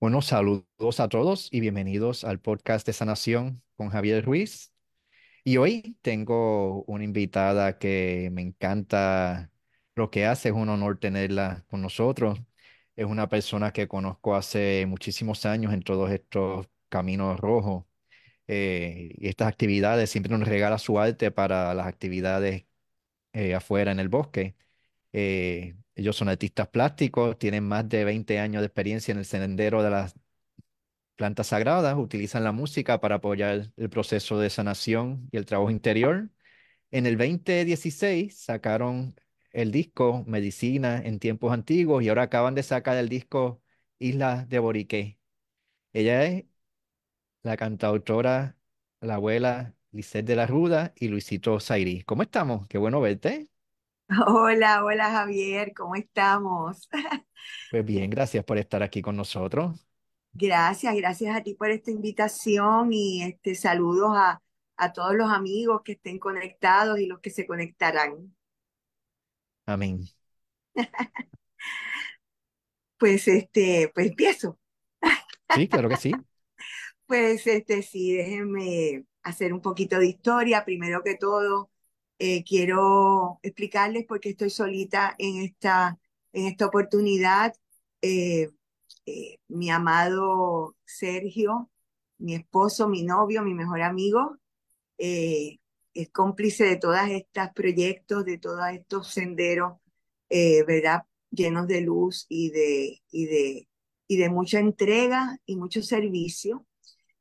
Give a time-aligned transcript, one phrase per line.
[0.00, 4.72] Bueno, saludos a todos y bienvenidos al podcast de Sanación con Javier Ruiz.
[5.44, 9.50] Y hoy tengo una invitada que me encanta
[9.96, 12.40] lo que hace, es un honor tenerla con nosotros.
[12.96, 17.84] Es una persona que conozco hace muchísimos años en todos estos caminos rojos
[18.48, 20.10] eh, y estas actividades.
[20.10, 22.66] Siempre nos regala su arte para las actividades
[23.32, 24.56] eh, afuera en el bosque.
[25.12, 29.82] Eh, ellos son artistas plásticos, tienen más de 20 años de experiencia en el sendero
[29.82, 30.14] de las
[31.16, 36.30] plantas sagradas, utilizan la música para apoyar el proceso de sanación y el trabajo interior.
[36.90, 39.16] En el 2016 sacaron
[39.52, 43.62] el disco Medicina en tiempos antiguos y ahora acaban de sacar el disco
[43.98, 45.18] Isla de Boriqué.
[45.92, 46.44] Ella es
[47.42, 48.56] la cantautora,
[49.00, 52.02] la abuela Lisette de la Ruda y Luisito Zairi.
[52.04, 52.66] ¿Cómo estamos?
[52.68, 53.48] Qué bueno verte.
[54.26, 56.88] Hola, hola Javier, ¿cómo estamos?
[57.70, 59.88] Pues bien, gracias por estar aquí con nosotros.
[60.32, 64.40] Gracias, gracias a ti por esta invitación y este saludos a,
[64.76, 68.34] a todos los amigos que estén conectados y los que se conectarán.
[69.66, 70.08] Amén.
[72.96, 74.58] Pues este, pues empiezo.
[75.48, 76.24] Sí, claro que sí.
[77.06, 80.64] Pues este, sí, déjenme hacer un poquito de historia.
[80.64, 81.70] Primero que todo,
[82.18, 85.98] eh, quiero explicarles por qué estoy solita en esta,
[86.32, 87.54] en esta oportunidad.
[88.02, 88.50] Eh,
[89.06, 91.70] eh, mi amado Sergio,
[92.18, 94.38] mi esposo, mi novio, mi mejor amigo,
[94.98, 99.74] es cómplice de todos estos proyectos, de todos estos senderos,
[100.28, 101.04] ¿verdad?
[101.30, 103.68] Llenos de luz y de, y de,
[104.08, 106.66] y de mucha entrega y mucho servicio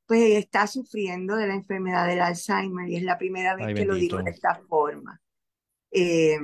[0.08, 3.86] pues está sufriendo de la enfermedad del Alzheimer y es la primera vez Ay, que
[3.86, 4.24] lo digo bendito.
[4.24, 5.22] de esta forma.
[5.92, 6.40] Eh,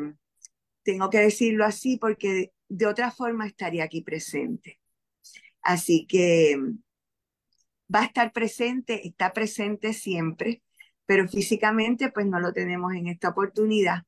[0.83, 4.81] tengo que decirlo así porque de, de, otra forma estaría aquí presente.
[5.61, 6.57] Así que
[7.93, 10.61] va a estar presente, está presente siempre,
[11.05, 14.03] pero físicamente pues no lo tenemos en esta oportunidad.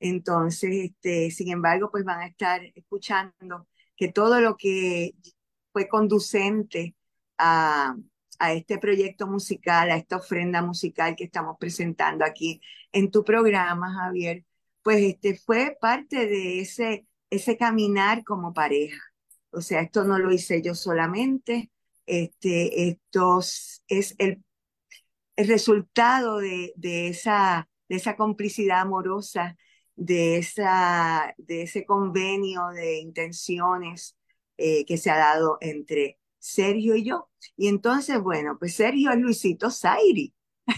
[0.00, 5.12] Entonces, este, sin embargo, pues van a estar escuchando que todo lo que
[5.72, 6.96] fue conducente
[7.36, 7.96] a,
[8.38, 12.60] a este proyecto musical, a esta ofrenda musical que estamos presentando aquí
[12.92, 14.44] en tu programa, Javier,
[14.82, 19.02] pues este fue parte de ese, ese caminar como pareja.
[19.50, 21.70] O sea, esto no lo hice yo solamente,
[22.06, 24.42] este, esto es el,
[25.36, 29.56] el resultado de, de, esa, de esa complicidad amorosa,
[29.96, 34.16] de, esa, de ese convenio de intenciones
[34.56, 37.28] eh, que se ha dado entre Sergio y yo.
[37.56, 40.34] Y entonces, bueno, pues Sergio es Luisito Zairi.
[40.66, 40.72] Mm,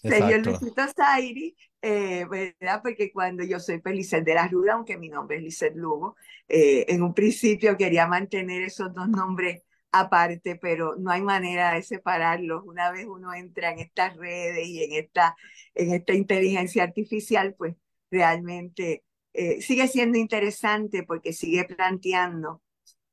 [0.08, 0.46] Sergio es.
[0.46, 2.80] Luisito Zairi, eh, ¿verdad?
[2.82, 6.16] Porque cuando yo soy Felicet de la Ruda, aunque mi nombre es Lizeth Lugo,
[6.48, 9.62] eh, en un principio quería mantener esos dos nombres
[9.92, 12.62] aparte, pero no hay manera de separarlos.
[12.64, 15.36] Una vez uno entra en estas redes y en esta,
[15.74, 17.76] en esta inteligencia artificial, pues
[18.10, 22.62] realmente eh, sigue siendo interesante porque sigue planteando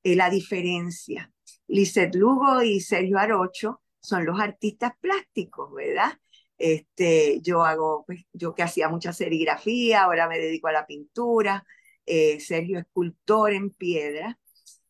[0.03, 1.31] eh, la diferencia.
[1.69, 6.13] Lizeth Lugo y Sergio Arocho son los artistas plásticos, ¿verdad?
[6.57, 11.65] Este, yo hago, pues, yo que hacía mucha serigrafía, ahora me dedico a la pintura,
[12.05, 14.39] eh, Sergio escultor en piedra,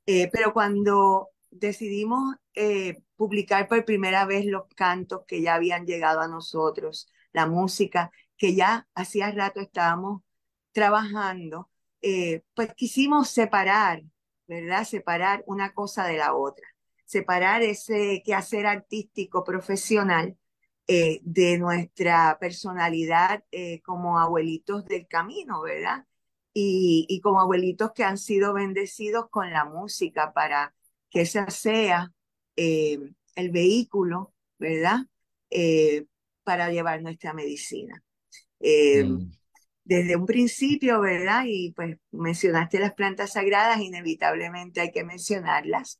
[0.06, 6.22] eh, pero cuando decidimos eh, publicar por primera vez los cantos que ya habían llegado
[6.22, 10.24] a nosotros, la música que ya hacía rato estábamos
[10.72, 11.70] trabajando,
[12.54, 14.04] pues quisimos separar,
[14.48, 14.86] ¿verdad?
[14.86, 16.68] Separar una cosa de la otra,
[17.10, 20.38] separar ese quehacer artístico profesional
[20.88, 26.06] eh, de nuestra personalidad eh, como abuelitos del camino, ¿verdad?
[26.54, 30.76] Y, y, como abuelitos que han sido bendecidos con la música para
[31.10, 32.12] que esa sea
[32.56, 33.00] eh,
[33.36, 35.00] el vehículo, ¿verdad?
[35.50, 36.06] Eh,
[36.44, 38.04] para llevar nuestra medicina.
[38.60, 39.32] Eh, Mm,
[39.84, 41.46] desde un principio, ¿verdad?
[41.48, 46.00] Y pues mencionaste las plantas sagradas, inevitablemente hay que mencionarlas.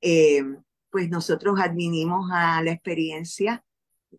[0.00, 0.42] Eh,
[0.90, 3.64] pues nosotros advinimos a la experiencia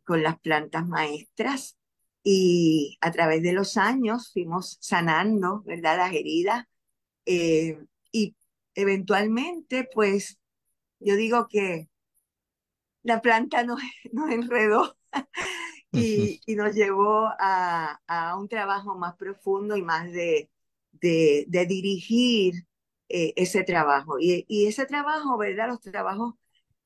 [0.03, 1.77] con las plantas maestras
[2.23, 5.97] y a través de los años fuimos sanando, ¿verdad?
[5.97, 6.65] Las heridas
[7.25, 7.79] eh,
[8.11, 8.35] y
[8.75, 10.39] eventualmente, pues
[10.99, 11.89] yo digo que
[13.03, 13.79] la planta nos,
[14.11, 14.97] nos enredó
[15.91, 20.49] y, y, nos llevó a, a, un trabajo más profundo y más de,
[20.91, 22.65] de, de dirigir
[23.09, 24.19] eh, ese trabajo.
[24.19, 25.67] Y, y, ese trabajo, ¿verdad?
[25.67, 26.35] Los trabajos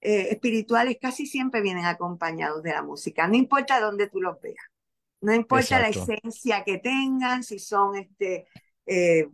[0.02, 4.66] eh, espirituales casi siempre vienen acompañados de la música, no importa dónde tú los veas,
[5.22, 6.06] no importa exacto.
[6.08, 8.48] la esencia que tengan, si son este,
[8.86, 9.28] eh,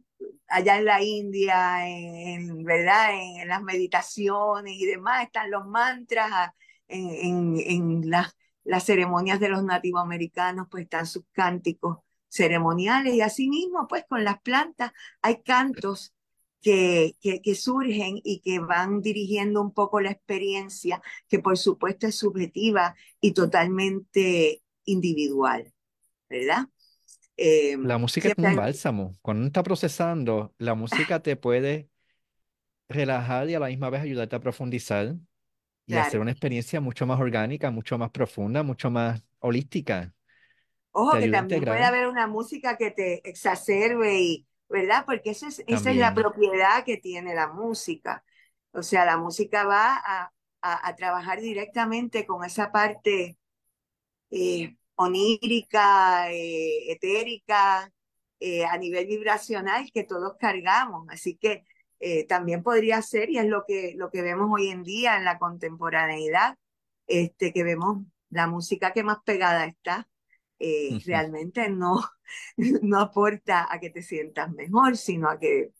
[0.47, 3.09] allá en la India, en, ¿verdad?
[3.13, 6.53] En, las meditaciones y demás, están los mantras, ah,
[6.87, 11.99] en, en las, las ceremonias de los nativos americanos, pues están sus cánticos
[12.29, 14.91] ceremoniales y asimismo, pues con las plantas
[15.21, 16.13] hay cantos
[16.61, 22.07] que, que, que, surgen y que van dirigiendo un poco la experiencia, que por supuesto
[22.07, 25.73] es subjetiva y totalmente individual,
[26.29, 26.67] ¿verdad?
[27.37, 29.17] Eh, la música es como un bálsamo.
[29.21, 31.89] Cuando uno está procesando, la música te puede
[32.89, 35.15] relajar y a la misma vez ayudarte a profundizar
[35.85, 40.13] y hacer una experiencia mucho más orgánica, mucho más profunda, mucho más holística.
[40.91, 45.03] Ojo, que también puede haber una música que te exacerbe y, ¿verdad?
[45.05, 48.23] Porque esa es, esa es la propiedad que tiene la música.
[48.71, 50.31] O sea, la música va a,
[50.61, 53.37] a, trabajar directamente con esa parte
[54.29, 57.91] eh, onírica, eh, etérica,
[58.39, 61.07] eh, a nivel vibracional que todos cargamos.
[61.09, 61.65] Así que
[62.29, 65.37] también podría ser, y es lo que, lo que vemos hoy en día en la
[65.37, 66.57] contemporaneidad,
[67.07, 70.07] este, que vemos la música que más pegada está,
[71.05, 72.01] realmente no,
[72.81, 75.71] no aporta a que te sientas mejor, sino a que,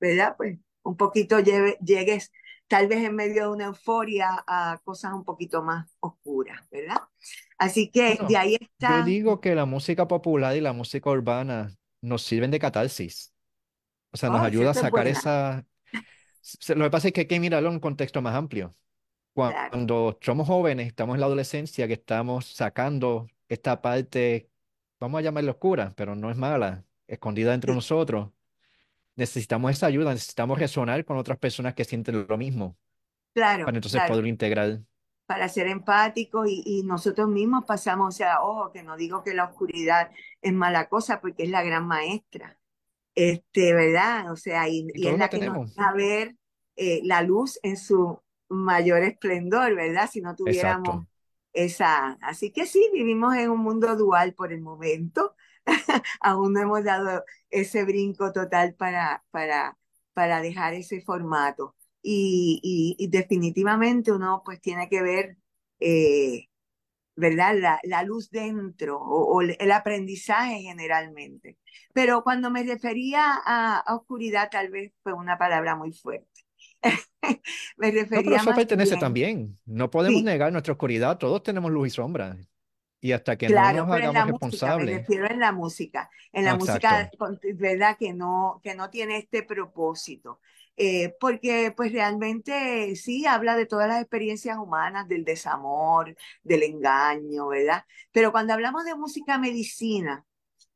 [0.00, 0.34] ¿verdad?
[0.36, 2.32] Pues un poquito llegues
[2.70, 6.98] tal vez en medio de una euforia a cosas un poquito más oscuras, ¿verdad?
[7.58, 9.00] Así que de ahí está.
[9.00, 13.34] Yo digo que la música popular y la música urbana nos sirven de catarsis.
[14.12, 15.66] O sea, nos oh, ayuda a sacar esa...
[16.68, 18.70] Lo que pasa es que hay que mirarlo en un contexto más amplio.
[19.34, 24.48] Cuando somos jóvenes, estamos en la adolescencia, que estamos sacando esta parte,
[24.98, 28.30] vamos a llamarla oscura, pero no es mala, escondida entre nosotros
[29.20, 32.76] necesitamos esa ayuda, necesitamos resonar con otras personas que sienten lo mismo.
[33.34, 33.64] Claro.
[33.64, 34.80] Para entonces poder integrar.
[35.26, 39.34] Para ser empáticos y, y, nosotros mismos pasamos, o sea, ojo, que no digo que
[39.34, 40.10] la oscuridad
[40.42, 42.58] es mala cosa porque es la gran maestra.
[43.14, 44.32] Este, ¿verdad?
[44.32, 46.34] O sea, y, y, es la que nos a ver
[46.74, 50.08] eh, la luz en su mayor esplendor, ¿verdad?
[50.10, 51.06] Si no tuviéramos
[51.52, 52.18] esa.
[52.22, 55.34] Así que sí, vivimos en un mundo dual por el momento,
[56.20, 59.78] aún no hemos dado ese brinco total para, para,
[60.12, 61.76] para dejar ese formato.
[62.02, 65.36] Y, y, definitivamente uno pues tiene que ver,
[65.80, 66.48] eh,
[67.16, 67.54] ¿verdad?
[67.58, 71.58] La, la, luz dentro o, el aprendizaje generalmente.
[71.92, 76.39] Pero cuando me refería a, oscuridad, tal vez fue una palabra muy fuerte.
[77.76, 79.58] me refería no, pero eso pertenece también.
[79.64, 81.18] No podemos negar nuestra oscuridad.
[81.18, 82.36] Todos tenemos luz y sombra.
[83.02, 84.94] Y hasta que no nos hagamos responsables.
[84.94, 87.10] Me refiero en la música, en la música,
[87.54, 87.96] ¿verdad?
[87.98, 90.40] Que no, que no tiene este propósito.
[90.76, 97.48] Eh, porque pues realmente sí habla de todas las experiencias humanas, del desamor, del engaño,
[97.48, 97.84] ¿verdad?
[98.12, 100.24] Pero cuando hablamos de música medicina,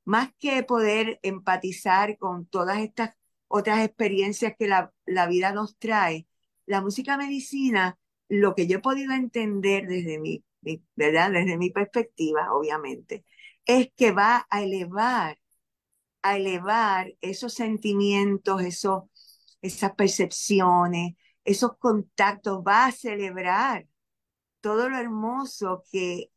[0.04, 3.14] más que poder empatizar con todas estas
[3.56, 6.26] otras experiencias que la, la vida nos trae,
[6.66, 7.98] la música medicina,
[8.28, 10.42] lo que yo he podido entender desde mi
[10.96, 11.30] ¿verdad?
[11.30, 13.24] Desde mi perspectiva, obviamente,
[13.66, 15.38] es que va a elevar,
[16.22, 19.04] a elevar esos sentimientos, esos,
[19.60, 23.86] esas percepciones, esos contactos, va a celebrar
[24.60, 26.30] todo lo hermoso que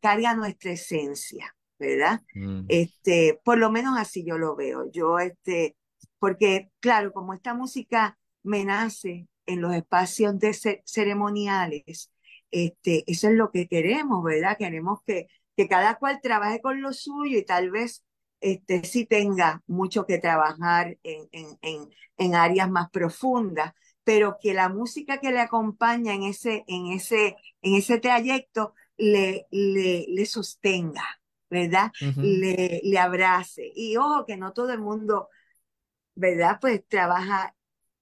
[0.00, 2.20] carga nuestra esencia, ¿verdad?
[2.34, 2.66] Mm.
[2.68, 4.90] Este, por lo menos así yo lo veo.
[4.92, 5.76] Yo, este,
[6.22, 12.12] porque claro, como esta música me nace en los espacios de ceremoniales,
[12.52, 14.56] este, eso es lo que queremos, ¿verdad?
[14.56, 15.26] Queremos que,
[15.56, 18.04] que cada cual trabaje con lo suyo y tal vez
[18.40, 23.72] este, sí tenga mucho que trabajar en, en, en, áreas más profundas,
[24.04, 29.48] pero que la música que le acompaña en ese, en ese, en ese trayecto le,
[29.50, 31.90] le, le sostenga, ¿verdad?
[32.14, 33.72] le, le abrace.
[33.74, 35.28] Y ojo, que no todo el mundo,
[36.14, 36.58] ¿verdad?
[36.60, 37.54] Pues trabaja,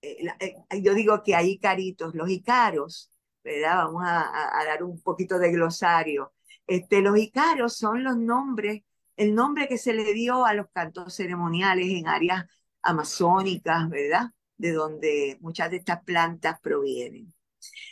[0.03, 3.11] eh, eh, yo digo que hay caritos, los icaros,
[3.45, 3.77] ¿verdad?
[3.85, 6.33] Vamos a, dar un poquito de glosario.
[6.67, 8.83] Este, los icaros son los nombres,
[9.17, 12.47] el nombre que se le dio a los cantos ceremoniales en áreas
[12.83, 14.31] amazónicas, ¿verdad?
[14.57, 17.33] De donde muchas de estas plantas provienen.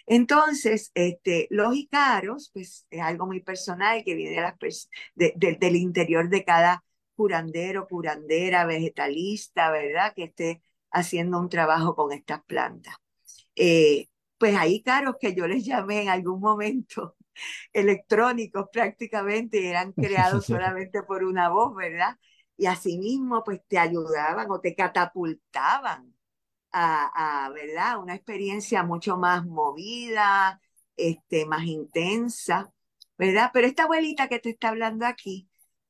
[0.07, 6.29] Entonces, este, los icaros, pues es algo muy personal que viene de las del interior
[6.29, 6.85] de cada
[7.19, 10.13] curandero, curandera, vegetalista, ¿verdad?
[10.15, 12.95] Que esté haciendo un trabajo con estas plantas.
[13.57, 14.07] Eh,
[14.39, 17.17] pues hay caros que yo les llamé en algún momento
[17.73, 22.17] electrónicos prácticamente, eran creados solamente por una voz, ¿verdad?
[22.57, 26.15] Y asimismo, pues te ayudaban o te catapultaban
[26.71, 27.99] a, a ¿verdad?
[28.01, 30.61] Una experiencia mucho más movida,
[30.97, 32.73] este, más intensa,
[33.17, 33.51] ¿verdad?
[33.53, 35.48] Pero esta abuelita que te está hablando aquí,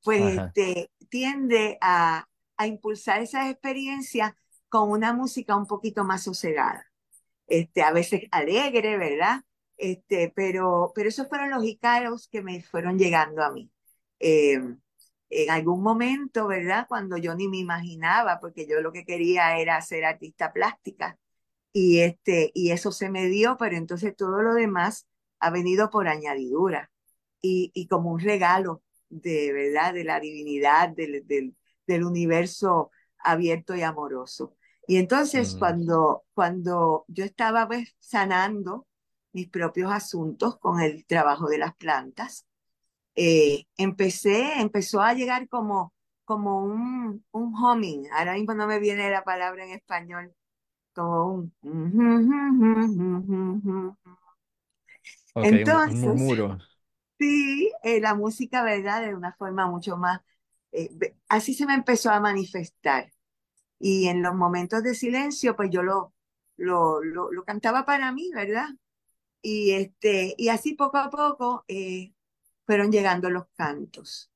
[0.08, 4.32] pues este, tiende a, a impulsar esas experiencias
[4.70, 6.90] con una música un poquito más sosegada.
[7.46, 9.42] Este, a veces alegre, ¿verdad?
[9.76, 13.70] Este, pero, pero esos fueron los icaros que me fueron llegando a mí.
[14.18, 14.62] Eh,
[15.28, 16.86] en algún momento, ¿verdad?
[16.88, 21.18] Cuando yo ni me imaginaba, porque yo lo que quería era ser artista plástica.
[21.70, 25.06] Y, este, y eso se me dio, pero entonces todo lo demás
[25.38, 26.90] ha venido por añadidura
[27.42, 33.74] y, y como un regalo de verdad, de la divinidad, del, del, del universo abierto
[33.76, 34.56] y amoroso.
[34.86, 38.86] Y entonces Mm, cuando, cuando yo estaba pues, sanando
[39.32, 42.46] mis propios asuntos con el trabajo de las plantas,
[43.14, 49.10] eh, empecé, empezó a llegar como, como un, un humming, ahora mismo no me viene
[49.10, 50.34] la palabra en español,
[50.94, 51.54] como un...
[55.34, 56.58] ok, un, un Entonces, murmuro.
[57.18, 59.02] Sí, eh, la música, ¿verdad?
[59.02, 60.20] De una forma mucho más,
[60.72, 60.90] eh,
[61.28, 63.12] así se me empezó a manifestar.
[63.80, 66.14] Y en los momentos de silencio, pues yo lo,
[66.56, 68.68] lo, lo, lo cantaba para mí, ¿verdad?
[69.42, 72.12] Y, este, y así poco a poco eh,
[72.66, 74.30] fueron llegando los cantos.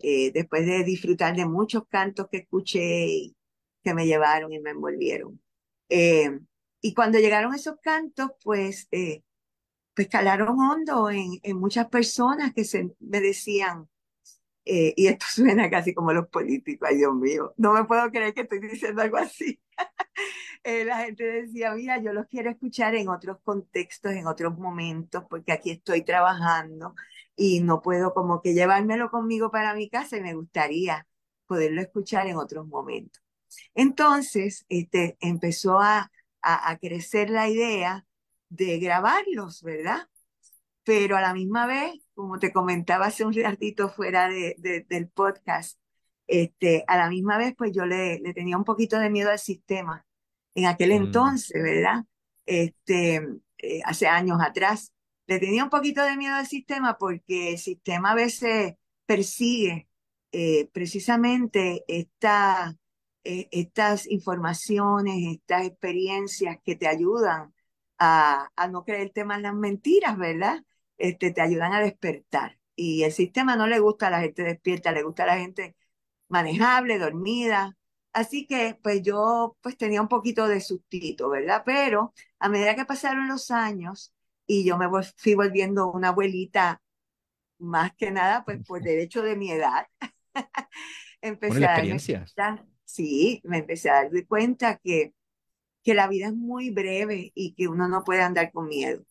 [0.00, 3.36] Después de disfrutar de muchos cantos que escuché y
[3.84, 5.40] que me llevaron y me envolvieron.
[6.80, 8.88] Y cuando llegaron esos cantos, pues,
[10.00, 13.86] pues calaron hondo en, muchas personas que se, me decían,
[14.64, 18.32] eh, y esto suena casi como los políticos, ay Dios mío, no me puedo creer
[18.32, 19.60] que estoy diciendo algo así.
[20.62, 25.24] Eh, la gente decía, mira, yo los quiero escuchar en otros contextos, en otros momentos,
[25.30, 26.94] porque aquí estoy trabajando
[27.34, 31.06] y no puedo como que llevármelo conmigo para mi casa y me gustaría
[31.46, 33.22] poderlo escuchar en otros momentos.
[33.74, 38.06] Entonces, este, empezó a, a, a crecer la idea
[38.50, 40.08] de grabarlos, ¿verdad?
[40.84, 45.08] Pero a la misma vez, como te comentaba hace un ratito fuera de, de- del
[45.08, 45.78] podcast,
[46.26, 49.38] este, a la misma vez, pues yo le, le tenía un poquito de miedo al
[49.38, 50.06] sistema
[50.54, 52.04] en aquel Mm, entonces, ¿verdad?
[52.46, 53.16] Este,
[53.58, 54.92] eh, hace años atrás,
[55.26, 58.74] le tenía un poquito de miedo al sistema porque el sistema a veces
[59.06, 59.88] persigue
[60.32, 62.76] eh, precisamente esta,
[63.24, 67.54] eh, estas informaciones, estas experiencias que te ayudan
[68.00, 70.64] a, a no creerte más las mentiras, ¿verdad?
[70.98, 72.58] Este, te ayudan a despertar.
[72.76, 75.76] Y el sistema no le gusta a la gente despierta, le gusta a la gente
[76.28, 77.76] manejable, dormida.
[78.12, 81.62] Así que pues yo pues tenía un poquito de sustito, ¿verdad?
[81.66, 84.14] Pero a medida que pasaron los años
[84.46, 86.82] y yo me fui volviendo una abuelita
[87.58, 89.86] más que nada pues por derecho de mi edad,
[90.34, 90.50] bueno,
[91.22, 95.14] empecé la a darme cuenta, sí, me empecé a darme cuenta que,
[95.84, 99.04] que la vida es muy breve y que uno no puede andar con miedo,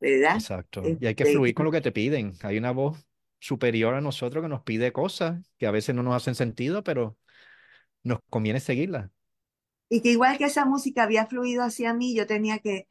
[0.00, 0.44] ¿verdad?
[0.44, 0.96] Exacto.
[0.98, 2.34] Y hay que Este, fluir con lo que te piden.
[2.42, 3.06] Hay una voz
[3.38, 7.18] superior a nosotros que nos pide cosas que a veces no nos hacen sentido, pero
[8.04, 9.12] nos conviene seguirla.
[9.88, 12.86] y que igual que esa música había fluido hacia mí, yo tenía que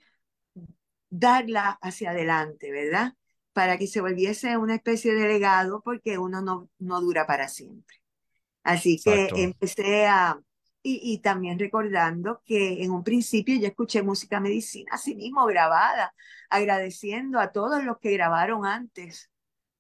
[1.10, 3.14] darla hacia adelante, ¿verdad?
[3.54, 7.98] Para que se volviese una especie de legado, porque uno no, no dura para siempre.
[8.64, 9.36] Así que Exacto.
[9.36, 10.42] empecé a,
[10.84, 16.14] y, también recordando que en un principio yo escuché música medicina, así mismo grabada,
[16.50, 19.32] agradeciendo a todos los que grabaron antes,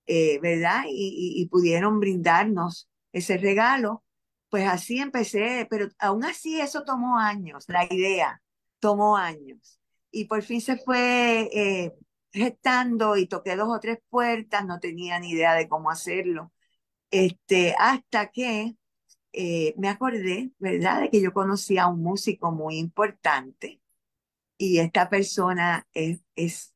[0.07, 0.83] eh, ¿verdad?
[0.87, 4.03] Y, y, y pudieron brindarnos ese regalo.
[4.49, 8.41] Pues así empecé, pero aún así eso tomó años, la idea
[8.79, 9.79] tomó años.
[10.11, 11.93] Y por fin se fue eh,
[12.31, 16.51] gestando y toqué dos o tres puertas, no tenía ni idea de cómo hacerlo.
[17.11, 18.75] Este, hasta que
[19.33, 23.81] eh, me acordé, ¿verdad?, de que yo conocía a un músico muy importante
[24.57, 26.73] y esta persona es, es,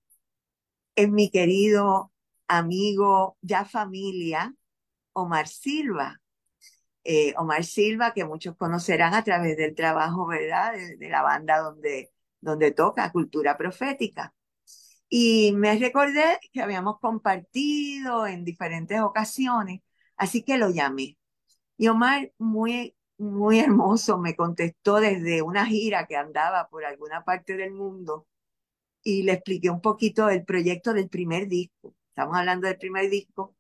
[0.95, 2.11] es mi querido
[2.47, 4.55] amigo, ya familia,
[5.13, 6.21] Omar Silva.
[7.03, 11.59] Eh, Omar Silva, que muchos conocerán a través del trabajo, ¿verdad?, de, de la banda
[11.59, 12.11] donde,
[12.41, 14.33] donde toca Cultura Profética.
[15.09, 19.81] Y me recordé que habíamos compartido en diferentes ocasiones,
[20.17, 21.17] así que lo llamé.
[21.77, 27.55] Y Omar, muy, muy hermoso, me contestó desde una gira que andaba por alguna parte
[27.55, 28.27] del mundo
[29.03, 31.96] y le expliqué un poquito el proyecto del primer disco.
[32.10, 33.55] Estamos hablando del primer disco,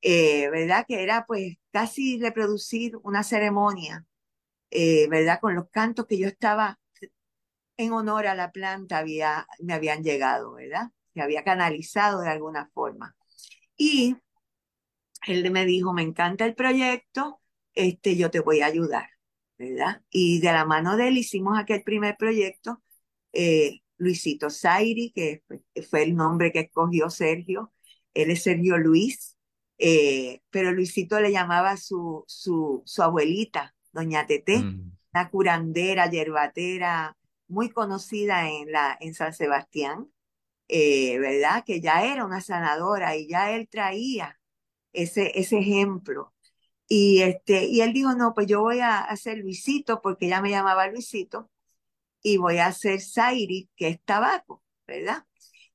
[0.00, 0.86] eh, ¿verdad?
[0.86, 4.06] Que era pues casi reproducir una ceremonia,
[4.70, 5.40] eh, ¿verdad?
[5.40, 6.78] Con los cantos que yo estaba
[7.76, 10.90] en honor a la planta había, me habían llegado, ¿verdad?
[11.14, 13.16] Que había canalizado de alguna forma.
[13.76, 14.16] Y
[15.26, 17.40] él me dijo, me encanta el proyecto,
[17.76, 19.08] este, yo te voy a ayudar,
[19.58, 20.02] ¿verdad?
[20.10, 22.82] Y de la mano de él hicimos aquel primer proyecto,
[23.34, 25.42] eh, Luisito Zairi, que
[25.90, 27.72] fue el nombre que escogió Sergio,
[28.14, 29.36] él es Sergio Luis,
[29.78, 34.92] eh, pero Luisito le llamaba su, su, su abuelita, Doña Tete, Mm.
[35.14, 37.16] una curandera, yerbatera,
[37.48, 40.10] muy conocida en, la, en San Sebastián,
[40.68, 41.64] eh, ¿verdad?
[41.66, 44.38] Que ya era una sanadora y ya él traía
[44.94, 46.34] ese, ese ejemplo.
[46.88, 50.50] Y, este, y él dijo, no, pues yo voy a hacer Luisito, porque ella me
[50.50, 51.50] llamaba Luisito,
[52.22, 55.26] y voy a hacer Zairi, que es tabaco, ¿verdad?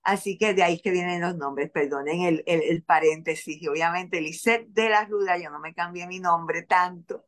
[0.03, 3.61] Así que de ahí que vienen los nombres, perdonen el, el, paréntesis.
[3.61, 7.25] Y obviamente Lisette de la Ruda, yo no me cambié mi nombre tanto,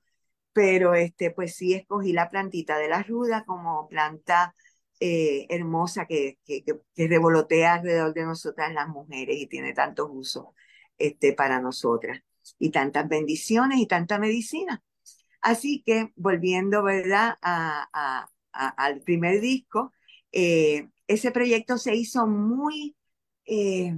[0.54, 4.56] pero este, pues sí escogí la plantita de la Ruda como planta
[5.00, 10.48] eh, hermosa que, que, que, revolotea alrededor de nosotras las mujeres y tiene tantos usos
[10.98, 12.22] este, para nosotras
[12.60, 14.84] y tantas bendiciones y tanta medicina.
[15.42, 17.38] Así que volviendo, ¿verdad?
[17.42, 19.94] A, a, a, al primer disco,
[20.32, 22.96] eh, ese proyecto se hizo muy
[23.46, 23.94] eh,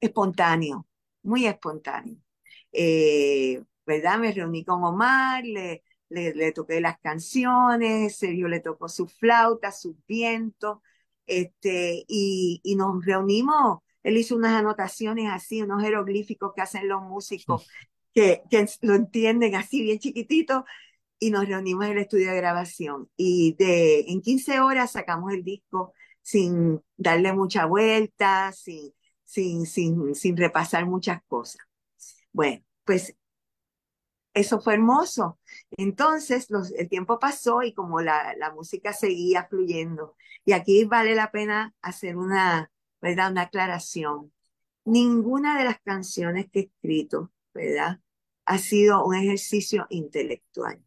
[0.00, 0.86] espontáneo,
[1.22, 2.16] muy espontáneo.
[2.72, 4.18] Eh, ¿Verdad?
[4.18, 9.72] Me reuní con Omar, le, le, le, toqué las canciones, Sergio le tocó su flauta,
[9.72, 10.78] sus vientos,
[11.26, 13.80] este, y, y nos reunimos.
[14.02, 17.68] Él hizo unas anotaciones así, unos jeroglíficos que hacen los músicos,
[18.14, 20.64] que, que lo entienden así bien chiquitito,
[21.18, 23.08] y nos reunimos en el estudio de grabación.
[23.16, 28.92] Y de, en 15 horas sacamos el disco sin darle mucha vuelta, sin,
[29.22, 31.62] sin, sin, sin repasar muchas cosas.
[32.32, 33.14] Bueno, pues
[34.34, 35.38] eso fue hermoso.
[35.76, 41.14] Entonces, los, el tiempo pasó y como la, la, música seguía fluyendo, y aquí vale
[41.14, 42.71] la pena hacer una,
[43.02, 43.32] ¿verdad?
[43.32, 44.32] Una aclaración.
[44.84, 48.00] Ninguna de las canciones que he escrito, ¿verdad?
[48.46, 50.82] Ha sido un ejercicio intelectual.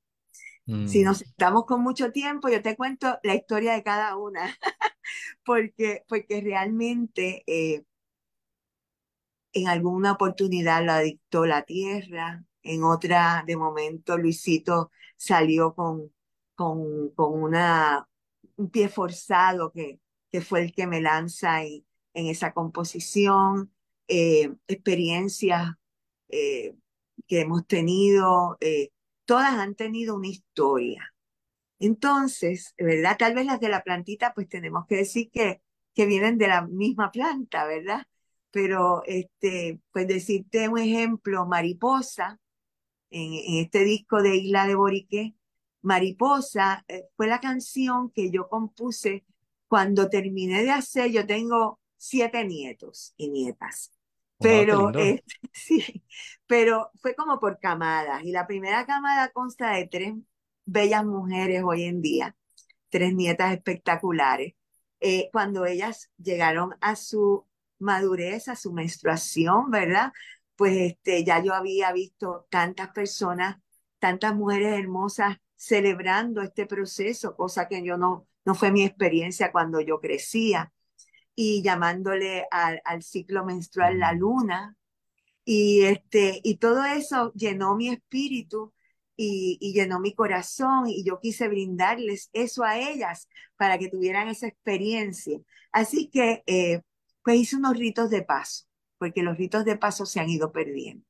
[0.65, 0.87] Mm.
[0.87, 4.41] Si nos estamos con mucho tiempo, yo te cuento la historia de cada una,
[5.45, 7.83] porque, porque realmente eh,
[9.53, 16.11] en alguna oportunidad la dictó la tierra, en otra, de momento, Luisito salió con,
[16.55, 18.07] con, con una,
[18.55, 19.99] un pie forzado que,
[20.31, 23.71] que fue el que me lanza en, en esa composición,
[24.07, 25.73] eh, experiencias
[26.29, 26.75] eh,
[27.27, 28.89] que hemos tenido, eh,
[29.25, 31.13] todas han tenido una historia.
[31.79, 33.17] Entonces, ¿verdad?
[33.19, 35.61] Tal vez las de la plantita, pues tenemos que decir que,
[35.93, 38.07] que vienen de la misma planta, ¿verdad?
[38.51, 42.39] Pero, este, pues decirte un ejemplo, mariposa,
[43.09, 45.35] en, este disco de Isla de Borique,
[45.81, 49.25] Mariposa eh, fue la canción que yo compuse
[49.67, 53.91] cuando terminé de hacer, yo tengo siete nietos y nietas.
[54.39, 56.03] Pero, eh, sí,
[56.47, 58.23] pero fue como por camadas.
[58.23, 60.13] Y la primera camada consta de tres
[60.65, 62.35] bellas mujeres hoy en día,
[62.89, 64.53] tres nietas espectaculares.
[64.99, 67.45] Eh, cuando ellas llegaron a su
[67.79, 70.11] madurez, a su menstruación, ¿verdad?
[70.55, 73.57] Pues este, ya yo había visto tantas personas,
[73.99, 79.81] tantas mujeres hermosas celebrando este proceso, cosa que yo no, no fue mi experiencia cuando
[79.81, 80.71] yo crecía
[81.35, 84.77] y llamándole al, al ciclo menstrual la luna.
[85.43, 88.73] Y, este, y todo eso llenó mi espíritu
[89.15, 94.27] y, y, llenó mi corazón y yo quise brindarles eso a ellas para que tuvieran
[94.27, 95.39] esa experiencia.
[95.71, 96.81] Así que, eh,
[97.23, 98.65] pues hice unos ritos de paso,
[98.97, 101.05] porque los ritos de paso se han ido perdiendo.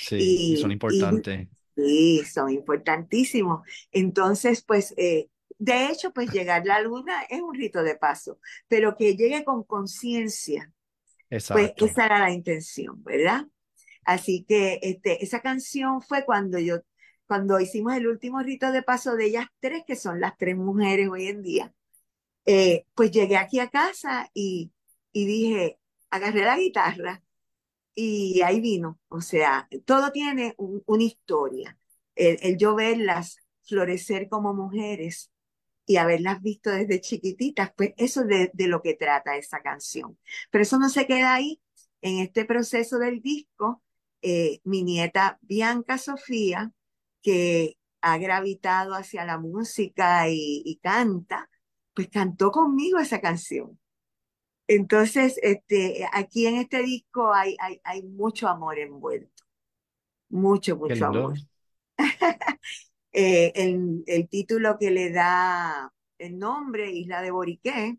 [0.00, 1.48] Sí, y, y son importantes.
[1.76, 3.66] Sí, son importantísimos.
[3.92, 8.96] Entonces, pues eh, de hecho, pues llegar la luna es un rito de paso, pero
[8.96, 10.72] que llegue con conciencia,
[11.50, 13.46] pues esa era la intención, ¿verdad?
[14.04, 16.78] Así que este, esa canción fue cuando yo,
[17.26, 21.08] cuando hicimos el último rito de paso de ellas tres, que son las tres mujeres
[21.10, 21.74] hoy en día,
[22.46, 24.72] eh, pues llegué aquí a casa y,
[25.12, 25.78] y dije,
[26.10, 27.22] agarré la guitarra
[27.94, 31.78] y ahí vino, o sea, todo tiene un, una historia.
[32.14, 35.30] El, el yo verlas florecer como mujeres,
[35.88, 40.18] y haberlas visto desde chiquititas, pues eso de, de, lo que trata esa canción.
[40.50, 41.62] Pero eso no se queda ahí.
[42.02, 43.82] En este proceso del disco,
[44.20, 46.72] eh, mi nieta Bianca Sofía,
[47.22, 51.48] que ha gravitado hacia la música y, y, canta,
[51.94, 53.80] pues cantó conmigo esa canción.
[54.66, 59.42] Entonces, este, aquí en este disco hay, hay, hay mucho amor envuelto.
[60.28, 61.38] Mucho, mucho amor.
[63.12, 67.96] Eh, el, título que le da el nombre, Isla de Boriqué,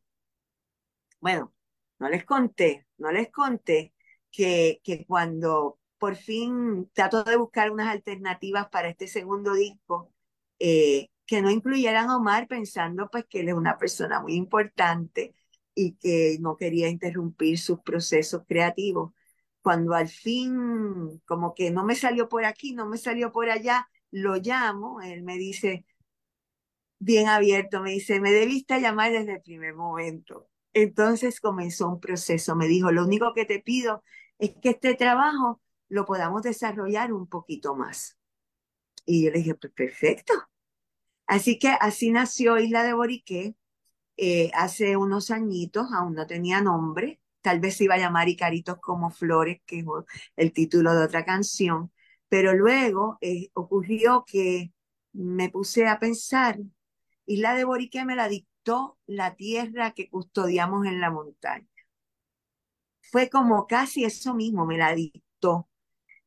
[1.19, 1.53] bueno,
[1.99, 3.93] no les conté, no les conté
[4.31, 10.13] que, que cuando por fin trato de buscar unas alternativas para este segundo disco,
[10.59, 15.35] eh, que no incluyeran a Omar pensando pues que él es una persona muy importante
[15.75, 19.13] y que no quería interrumpir sus procesos creativos.
[19.61, 23.89] Cuando al fin como que no me salió por aquí, no me salió por allá,
[24.11, 25.85] lo llamo, él me dice,
[26.99, 30.49] bien abierto, me dice, me debiste llamar desde el primer momento.
[30.73, 34.03] Entonces comenzó un proceso, me dijo, lo único que te pido
[34.37, 38.17] es que este trabajo lo podamos desarrollar un poquito más.
[39.05, 40.33] Y yo le dije, pues perfecto.
[41.25, 43.55] Así que así nació Isla de Boriqué.
[44.17, 48.77] Eh, hace unos añitos, aún no tenía nombre, tal vez se iba a llamar Icaritos
[48.81, 49.85] como Flores, que es
[50.35, 51.91] el título de otra canción,
[52.29, 54.71] pero luego eh, ocurrió que
[55.13, 56.59] me puse a pensar,
[57.25, 61.67] Isla de Boriqué me la dictó la tierra que custodiamos en la montaña.
[63.01, 65.67] Fue como casi eso mismo, me la dictó.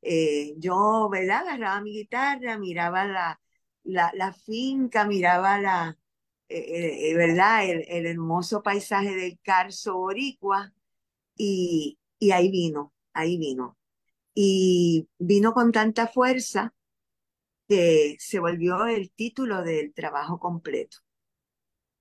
[0.02, 1.46] Eh, yo, ¿verdad?
[1.48, 3.40] Agarraba mi guitarra, miraba la,
[3.84, 5.98] la, finca, miraba la,
[6.48, 7.64] eh, ¿verdad?
[7.70, 10.72] El, hermoso paisaje del Carso Boricua
[11.36, 13.76] y, y ahí vino, ahí vino.
[14.34, 16.74] Y vino con tanta fuerza
[17.68, 20.98] que se volvió el título del trabajo completo.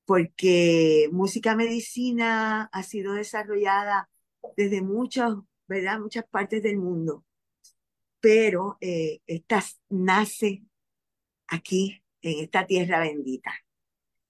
[0.06, 4.10] Porque música medicina ha sido desarrollada
[4.58, 6.00] desde muchos, ¿verdad?
[6.00, 7.24] muchas partes del mundo
[8.22, 10.64] pero eh, esta nace
[11.48, 13.52] aquí, en esta tierra bendita,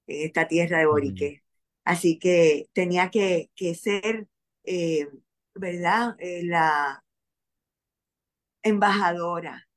[0.07, 1.43] en esta tierra de Borique.
[1.83, 4.27] Así que tenía que, que ser,
[4.63, 5.07] eh,
[5.55, 6.15] ¿verdad?
[6.19, 7.03] Eh, la
[8.63, 9.67] embajadora.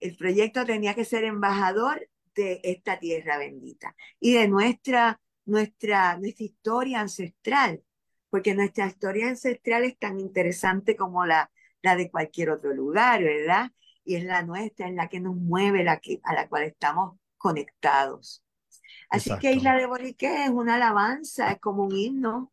[0.00, 6.44] El proyecto tenía que ser embajador de esta tierra bendita y de nuestra, nuestra, nuestra
[6.44, 7.82] historia ancestral,
[8.30, 11.50] porque nuestra historia ancestral es tan interesante como la,
[11.82, 13.70] la de cualquier otro lugar, ¿verdad?
[14.04, 17.18] Y es la nuestra, es la que nos mueve, la que, a la cual estamos
[17.36, 18.44] conectados.
[19.08, 22.52] Así que Isla de Boriqué es una alabanza, es como un himno,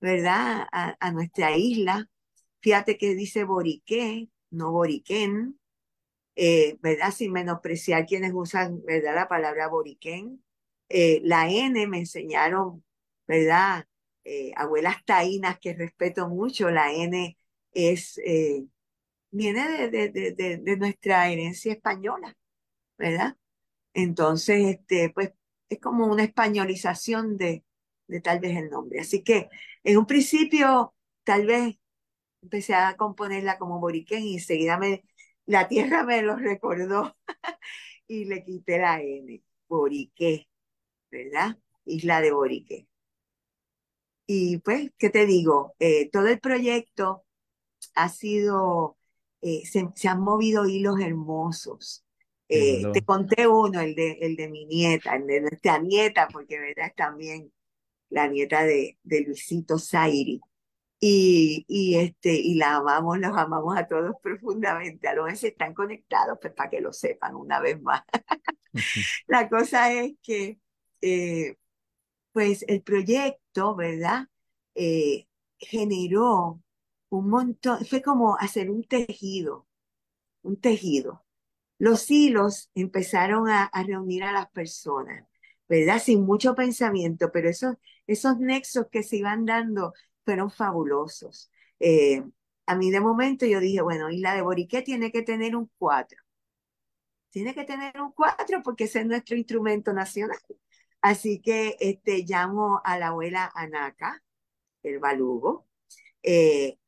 [0.00, 0.66] ¿verdad?
[0.70, 2.08] A, nuestra isla.
[2.60, 5.58] Fíjate que dice Boriqué, no Boriquén,
[6.36, 7.12] eh, ¿verdad?
[7.12, 9.14] Sin menospreciar quienes usan, ¿verdad?
[9.14, 10.42] La palabra Boriquén.
[10.88, 12.84] Eh, la N me enseñaron,
[13.26, 13.86] ¿verdad?
[14.24, 17.36] Eh, abuelas taínas que respeto mucho, la N
[17.72, 18.64] es, eh,
[19.30, 22.36] viene de, nuestra herencia española,
[22.98, 23.36] ¿verdad?
[23.94, 25.32] Entonces, este, pues
[25.68, 27.64] es como una españolización de,
[28.08, 29.00] de tal vez el nombre.
[29.00, 29.48] Así que
[29.84, 31.76] en un principio, tal vez
[32.42, 35.04] empecé a componerla como Boriquén y enseguida me,
[35.46, 37.16] la tierra me lo recordó
[38.06, 40.48] y le quité la N, Boriqué,
[41.10, 41.58] ¿verdad?
[41.84, 42.88] Isla de Boriqué.
[44.26, 45.74] Y pues, ¿qué te digo?
[45.80, 47.24] Eh, todo el proyecto
[47.94, 48.96] ha sido,
[49.42, 52.04] eh, se, han movido hilos hermosos.
[52.48, 56.58] Eh, te conté uno, el de, el de mi nieta, el de nuestra nieta, porque
[56.58, 57.52] verdad es también
[58.08, 60.40] la nieta de, de Luisito Zairi.
[61.00, 65.08] Y, y, este, y la amamos, los amamos a todos profundamente.
[65.08, 68.02] A los que están conectados, pues para que lo sepan una vez más.
[69.26, 70.60] la cosa es que,
[71.00, 71.56] eh,
[72.32, 74.26] pues el proyecto, ¿verdad?
[75.58, 76.62] generó
[77.10, 79.66] un montón, fue como hacer un tejido,
[80.42, 81.24] un tejido.
[81.78, 85.26] Los hilos empezaron a, reunir a las personas,
[85.68, 86.00] ¿verdad?
[86.02, 91.50] Sin mucho pensamiento, pero esos, esos nexos que se iban dando fueron fabulosos.
[91.78, 92.22] Eh,
[92.66, 96.18] a mí de momento yo dije, bueno, Isla de Boriqué tiene que tener un cuatro.
[97.30, 100.38] Tiene que tener un cuatro porque ese es nuestro instrumento nacional.
[101.02, 104.22] Así que este, llamo a la abuela Anaca,
[104.82, 105.66] el balugo,
[106.22, 106.78] eh,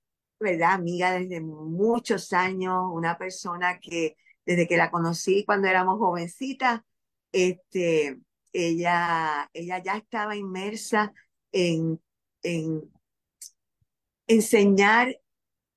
[0.40, 0.73] ¿verdad?
[0.75, 6.83] Amiga desde muchos años, una persona que desde que la conocí cuando éramos jovencitas,
[7.33, 8.21] este,
[8.53, 11.14] ella, ella ya estaba inmersa
[11.53, 12.01] en
[14.27, 15.17] enseñar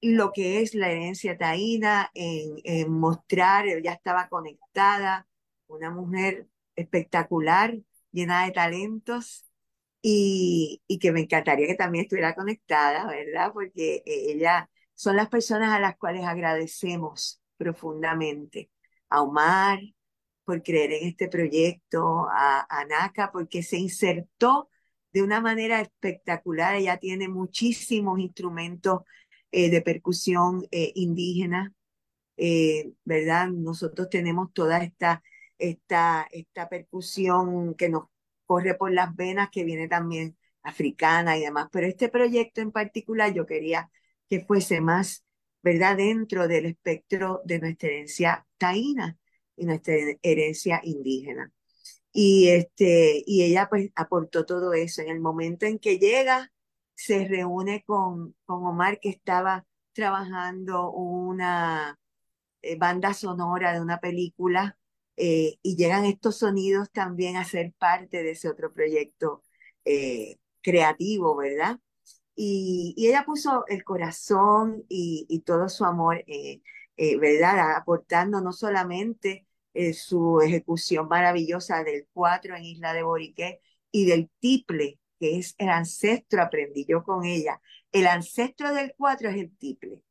[0.02, 5.28] lo que es la herencia taína, en, mostrar, ya estaba conectada,
[5.68, 7.78] una mujer espectacular,
[8.12, 9.46] llena de talentos,
[10.02, 13.52] y, que me encantaría que también estuviera conectada, ¿verdad?
[13.54, 18.70] Porque eh, ella son las personas a las cuales agradecemos profundamente.
[19.10, 19.80] A Omar
[20.44, 24.70] por creer en este proyecto, a, a NACA porque se insertó
[25.16, 26.76] de una manera espectacular.
[26.76, 29.04] Ella tiene muchísimos instrumentos
[29.52, 31.74] eh, de percusión eh, indígena,
[33.06, 33.48] ¿verdad?
[33.50, 35.24] Nosotros tenemos toda esta,
[35.58, 38.08] esta, esta percusión que nos
[38.46, 41.70] corre por las venas, que viene también africana y demás.
[41.72, 43.90] Pero este proyecto en particular yo quería
[44.30, 45.24] que fuese más,
[45.64, 49.18] ¿verdad?, dentro del espectro de nuestra herencia taína
[49.56, 51.54] y nuestra herencia indígena.
[52.18, 55.02] Y, este, y ella pues aportó todo eso.
[55.02, 56.52] En el momento en que llega,
[56.96, 62.00] se reúne con, con Omar, que estaba trabajando una
[62.62, 64.78] eh, banda sonora de una película
[65.18, 69.44] eh, y llegan estos sonidos también a ser parte de ese otro proyecto
[69.86, 71.80] eh, creativo, ¿verdad?
[72.36, 76.24] Y, ella puso el corazón y, todo su amor,
[76.98, 77.76] ¿verdad?
[77.78, 79.45] Aportando no solamente
[79.94, 83.62] su ejecución maravillosa del cuatro en Isla de Boriqué
[83.92, 87.62] y del tiple, que es el ancestro, aprendí yo con ella.
[87.92, 90.02] El ancestro del cuatro es el tiple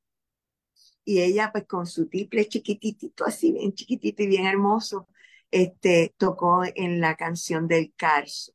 [1.05, 5.09] y ella pues con su tiple chiquitito, así bien chiquitito y bien hermoso,
[5.51, 8.53] este, tocó en la canción del Carso.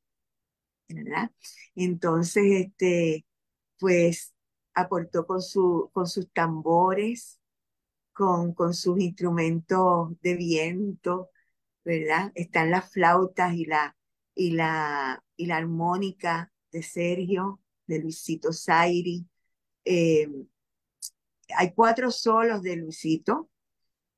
[1.76, 3.26] Entonces, este,
[3.80, 4.34] pues
[4.74, 7.38] aportó con, su, con sus tambores,
[8.19, 11.29] con, con sus instrumentos de viento,
[11.86, 12.34] ¿verdad?
[12.36, 13.95] Están las flautas y la,
[14.36, 19.25] y la, y la armónica de Sergio, de Luisito Zairi.
[19.86, 20.27] Eh,
[21.55, 23.49] hay cuatro solos de Luisito,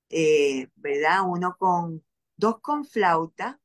[0.10, 1.20] eh, ¿verdad?
[1.28, 2.04] Uno con,
[2.36, 3.62] dos con flauta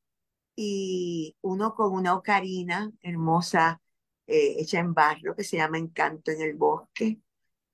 [0.54, 3.80] y uno con una ocarina hermosa
[4.26, 7.20] eh, hecha en barro que se llama Encanto en el Bosque.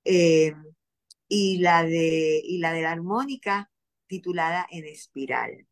[0.05, 0.53] Eh,
[1.35, 3.71] y, la de, y la de la armónica
[4.05, 5.65] titulada En Espiral.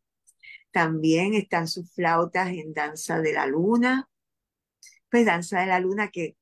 [0.72, 4.10] También están sus flautas en Danza de la Luna,
[5.10, 6.36] pues Danza de la Luna que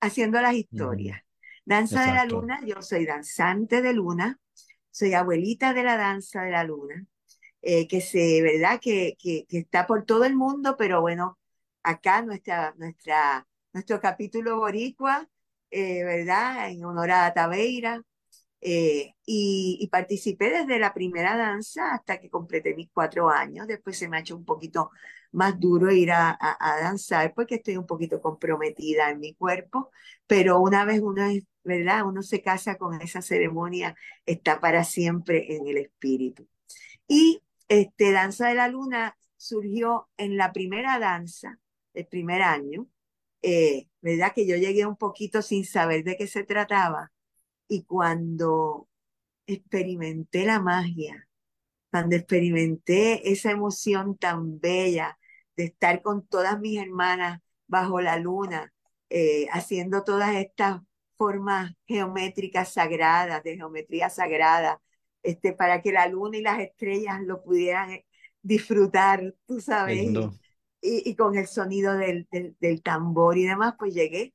[0.00, 1.22] haciendo las historias.
[1.64, 4.40] Danza de la Luna, yo soy danzante de luna,
[4.90, 7.06] soy abuelita de la danza de la luna,
[7.62, 8.80] eh, que se, ¿verdad?
[8.80, 11.38] Que, que, está por todo el mundo, pero bueno,
[11.84, 15.28] acá nuestra, nuestra, nuestro capítulo boricua,
[15.70, 16.70] eh, ¿verdad?
[16.70, 18.02] En honor a Tabeira,
[18.60, 23.66] eh, y, participé desde la primera danza hasta que completé mis cuatro años.
[23.66, 24.90] Después se me ha hecho un poquito
[25.32, 26.38] más duro ir a,
[26.82, 29.90] danzar porque estoy un poquito comprometida en mi cuerpo,
[30.26, 32.04] pero una vez uno es, ¿verdad?
[32.06, 33.96] Uno se casa con esa ceremonia,
[34.26, 36.46] está para siempre en el espíritu.
[37.08, 41.58] Y este, Danza de la Luna surgió en la primera danza
[41.94, 42.86] del primer año,
[43.42, 44.32] eh, ¿verdad?
[44.34, 47.10] Que yo llegué un poquito sin saber de qué se trataba
[47.70, 48.88] y cuando
[49.46, 51.28] experimenté la magia,
[51.88, 55.18] cuando experimenté esa emoción tan bella
[55.56, 58.74] de estar con todas mis hermanas bajo la luna,
[59.08, 60.82] eh, haciendo todas estas
[61.16, 64.82] formas geométricas sagradas, de geometría sagrada,
[65.22, 68.06] este, para que la luna y las estrellas lo pudieran eh,
[68.42, 69.96] disfrutar, tú sabes,
[70.80, 74.34] y, y, con el sonido del, del, del, tambor y demás, pues llegué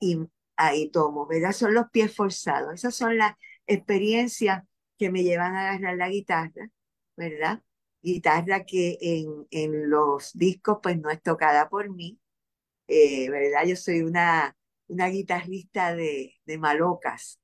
[0.00, 0.18] y
[0.56, 1.52] ahí tomo, ¿verdad?
[1.52, 2.74] Son los pies forzados.
[2.74, 3.34] Esas son las
[3.66, 4.64] experiencias
[4.98, 6.68] que me llevan a agarrar la guitarra,
[7.16, 7.62] ¿verdad?
[8.02, 12.18] Guitarra que en, en los discos pues no es tocada por mí,
[12.88, 13.64] eh, ¿verdad?
[13.66, 14.56] Yo soy una,
[14.88, 17.40] una guitarrista de, de malocas.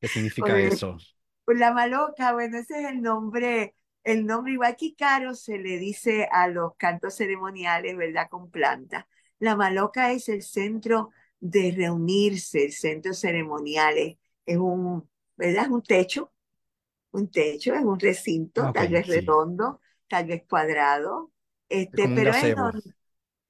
[0.00, 0.96] ¿Qué significa eso?
[1.44, 5.78] Pues la maloca, bueno, ese es el nombre, el nombre igual que caro se le
[5.78, 8.28] dice a los cantos ceremoniales, ¿verdad?
[8.30, 9.08] Con planta.
[9.38, 13.96] La maloca es el centro de reunirse, el centro ceremonial
[14.44, 15.64] es, un, ¿verdad?
[15.64, 16.32] Es un techo,
[17.12, 21.32] un techo, es un recinto, tal vez redondo, tal vez cuadrado,
[21.68, 22.54] este, pero es,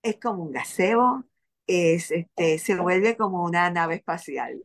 [0.03, 1.25] es, como un gazebo,
[1.67, 4.63] es, este, se vuelve como una nave espacial.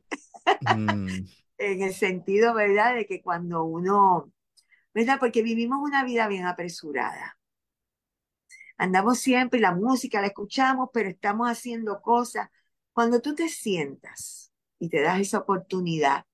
[0.62, 1.08] Mm.
[1.58, 4.32] en el sentido, ¿verdad?, de que cuando uno,
[4.94, 5.18] ¿verdad?
[5.20, 7.38] Porque vivimos una vida bien apresurada.
[8.78, 12.50] Andamos siempre, la música la escuchamos, pero estamos haciendo cosas
[12.96, 16.26] cuando tú te sientas y te das esa oportunidad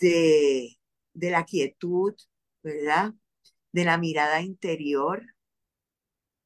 [0.00, 0.76] de,
[1.14, 2.14] de la quietud,
[2.64, 3.14] ¿verdad?
[3.70, 5.22] De la mirada interior.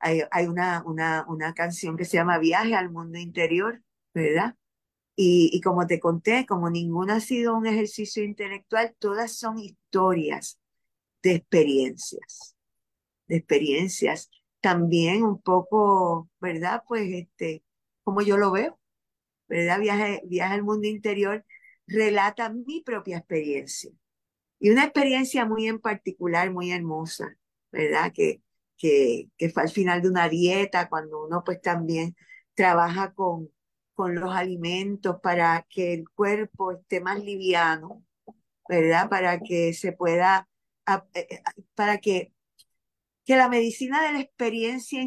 [0.01, 3.83] Hay, hay una, una, una, canción que se llama Viaje al Mundo Interior,
[4.13, 4.55] ¿verdad?
[5.17, 10.61] Y, y como te conté, como ninguna ha sido un ejercicio intelectual, todas son historias
[11.23, 12.55] de experiencias,
[13.29, 14.29] de experiencias.
[14.61, 16.83] También un poco, ¿verdad?
[16.87, 17.65] Pues este,
[18.05, 18.80] como yo lo veo,
[19.51, 19.81] ¿verdad?
[19.81, 21.45] Viaje, viaje al mundo interior,
[21.87, 23.91] relata mi propia experiencia.
[24.61, 27.37] Y una experiencia muy en particular, muy hermosa,
[27.73, 28.13] ¿verdad?
[28.15, 28.43] Que,
[28.79, 32.17] que, que fue al final de una dieta, cuando uno pues también
[32.55, 33.51] trabaja con,
[33.95, 38.05] con los alimentos para que el cuerpo esté más liviano,
[38.69, 39.09] ¿verdad?
[39.11, 40.49] Para que se pueda,
[40.87, 41.43] eh, eh,
[41.75, 42.33] para que,
[43.25, 45.03] que la medicina de la experiencia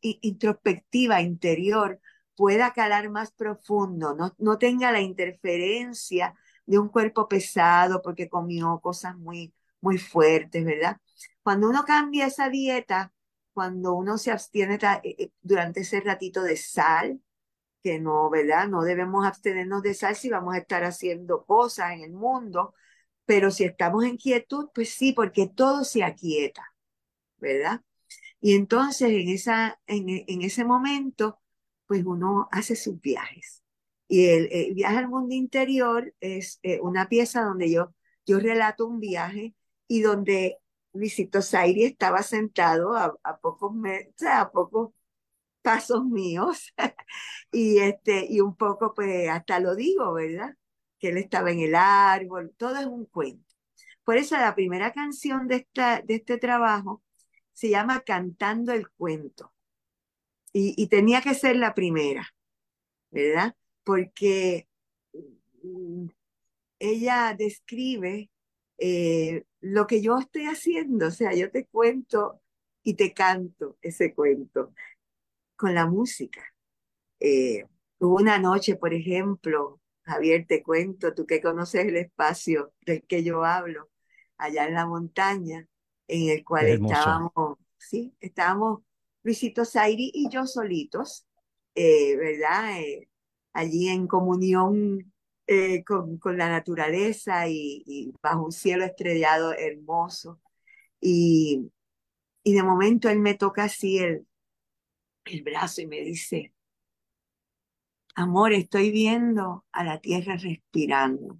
[0.00, 2.00] introspectiva interior
[2.36, 6.34] pueda calar más profundo, no, no tenga la interferencia
[6.66, 10.98] de un cuerpo pesado porque comió cosas muy, muy fuertes, ¿verdad?
[11.42, 13.12] Cuando uno cambia esa dieta,
[13.52, 17.20] cuando uno se abstiene eh, eh, durante ese ratito de sal,
[17.82, 18.68] que no, ¿verdad?
[18.68, 22.74] No debemos abstenernos de sal si vamos a estar haciendo cosas en el mundo,
[23.26, 26.72] pero si estamos en quietud, pues sí, porque todo se aquieta.
[27.38, 27.82] ¿verdad?
[28.40, 31.40] Y entonces en, esa, en, en ese momento,
[31.92, 33.62] pues uno hace sus viajes.
[34.08, 37.92] Y el, viaje al mundo interior es eh, una pieza donde yo,
[38.24, 39.54] yo relato un viaje
[39.86, 40.56] y donde
[40.94, 43.74] Luisito Zairi estaba sentado a, pocos,
[44.26, 44.94] a pocos
[45.60, 46.72] pasos míos
[47.52, 50.56] y, este, y un poco, pues hasta lo digo, ¿verdad?
[50.98, 53.54] Que él estaba en el árbol, todo es un cuento.
[54.02, 57.02] Por eso la primera canción de, esta, de este trabajo
[57.52, 59.51] se llama Cantando el cuento.
[60.52, 62.26] Y, y tenía que ser la primera,
[63.10, 63.54] ¿verdad?
[63.84, 64.68] Porque
[65.62, 66.08] mm,
[66.78, 68.30] ella describe
[68.78, 72.40] eh, lo que yo estoy haciendo, o sea, yo te cuento
[72.82, 74.74] y te canto ese cuento
[75.54, 76.42] con la música.
[77.20, 77.64] Eh,
[77.98, 83.22] hubo una noche, por ejemplo, Javier, te cuento, tú que conoces el espacio del que
[83.22, 83.88] yo hablo,
[84.36, 85.68] allá en la montaña,
[86.08, 88.82] en el cual estábamos, sí, estábamos
[89.22, 91.26] Luisito Zairi y yo solitos,
[91.74, 92.80] eh, ¿verdad?
[92.80, 93.08] Eh,
[93.52, 95.12] allí en comunión
[95.86, 100.40] con, con, la naturaleza y, y, bajo un cielo estrellado hermoso.
[100.98, 101.70] Y,
[102.42, 104.26] y de momento él me toca así el,
[105.26, 106.52] el brazo y me dice,
[108.14, 111.38] amor, estoy viendo a la tierra respirando.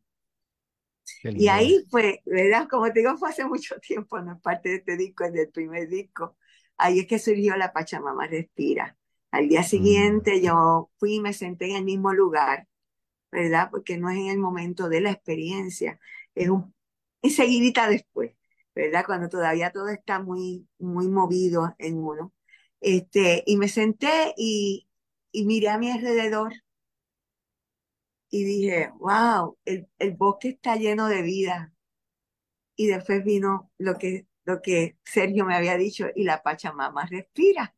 [1.25, 2.68] Y ahí fue, ¿verdad?
[2.68, 5.51] Como te digo, fue hace mucho tiempo, no es parte de este disco, es del
[5.51, 6.37] primer disco.
[6.79, 8.97] Ahí es que surgió la Pachamama Respira.
[9.31, 10.43] Al día siguiente mm.
[10.43, 12.69] yo fui y me senté en el mismo lugar,
[13.31, 13.69] ¿verdad?
[13.71, 16.01] Porque no es en el momento de la experiencia,
[16.35, 16.75] es un
[17.23, 18.33] enseguidita después,
[18.75, 19.05] ¿verdad?
[19.07, 22.33] Cuando todavía todo está muy, muy movido en uno.
[22.81, 24.89] Este, y me senté y,
[25.33, 26.53] y miré a mi alrededor
[28.31, 31.73] y dije, wow, el, el, bosque está lleno de vida.
[32.77, 37.75] Y después vino lo que, lo que Sergio me había dicho, y la Pachamama respira.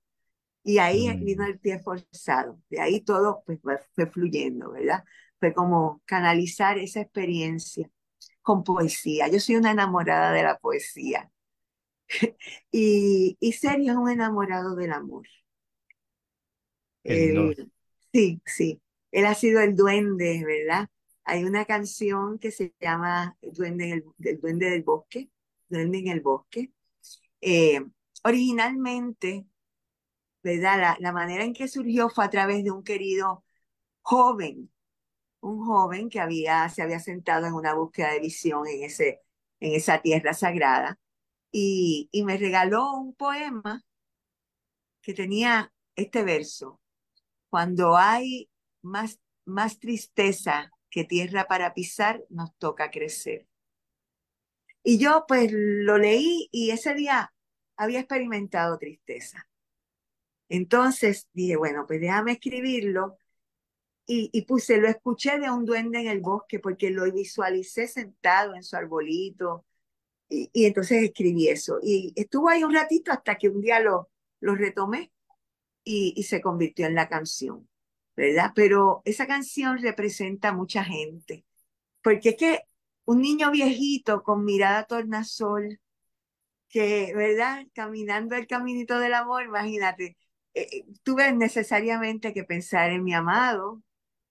[0.62, 1.46] Y ahí vino mm.
[1.46, 2.60] el pie forzado.
[2.70, 3.60] De ahí todo pues,
[3.94, 5.04] fue fluyendo, ¿verdad?
[5.38, 7.90] Fue como canalizar esa experiencia
[8.42, 9.28] con poesía.
[9.28, 11.30] Yo soy una enamorada de la poesía.
[12.72, 15.26] y, y Sergio es un enamorado del amor.
[18.12, 18.80] sí, sí.
[19.12, 20.88] Él ha sido el duende, ¿verdad?
[21.24, 25.30] Hay una canción que se llama Duende, el, Duende del Bosque,
[25.68, 26.72] Duende en el Bosque.
[27.40, 27.80] Eh,
[28.24, 29.46] originalmente,
[30.42, 30.78] ¿verdad?
[30.80, 33.44] La, la, manera en que surgió fue a través de un querido
[34.02, 34.70] joven,
[35.40, 39.22] un joven que había, se había sentado en una búsqueda de visión en, ese,
[39.60, 40.98] en esa tierra sagrada
[41.52, 43.84] y, y me regaló un poema
[45.02, 46.80] que tenía este verso.
[47.50, 48.50] Cuando hay
[48.82, 53.46] más, más tristeza que tierra para pisar, nos toca crecer.
[54.84, 57.34] Y yo pues lo leí y ese día
[57.76, 59.48] había experimentado tristeza.
[60.48, 63.18] Entonces dije, bueno, pues déjame escribirlo
[64.06, 68.54] y, y, puse, lo escuché de un duende en el bosque porque lo visualicé sentado
[68.54, 69.64] en su arbolito,
[70.28, 71.78] y, entonces escribí eso.
[71.82, 75.12] Y estuvo ahí un ratito hasta que un día lo, lo retomé
[75.84, 77.68] y, y se convirtió en la canción,
[78.16, 78.52] ¿verdad?
[78.54, 81.44] Pero esa canción representa a mucha gente,
[82.02, 82.60] porque es que
[83.06, 85.80] un niño viejito con mirada tornasol,
[86.68, 87.66] que, ¿verdad?
[87.72, 90.16] Caminando el caminito del amor, imagínate,
[90.54, 93.82] eh, eh, tuve necesariamente que pensar en mi amado,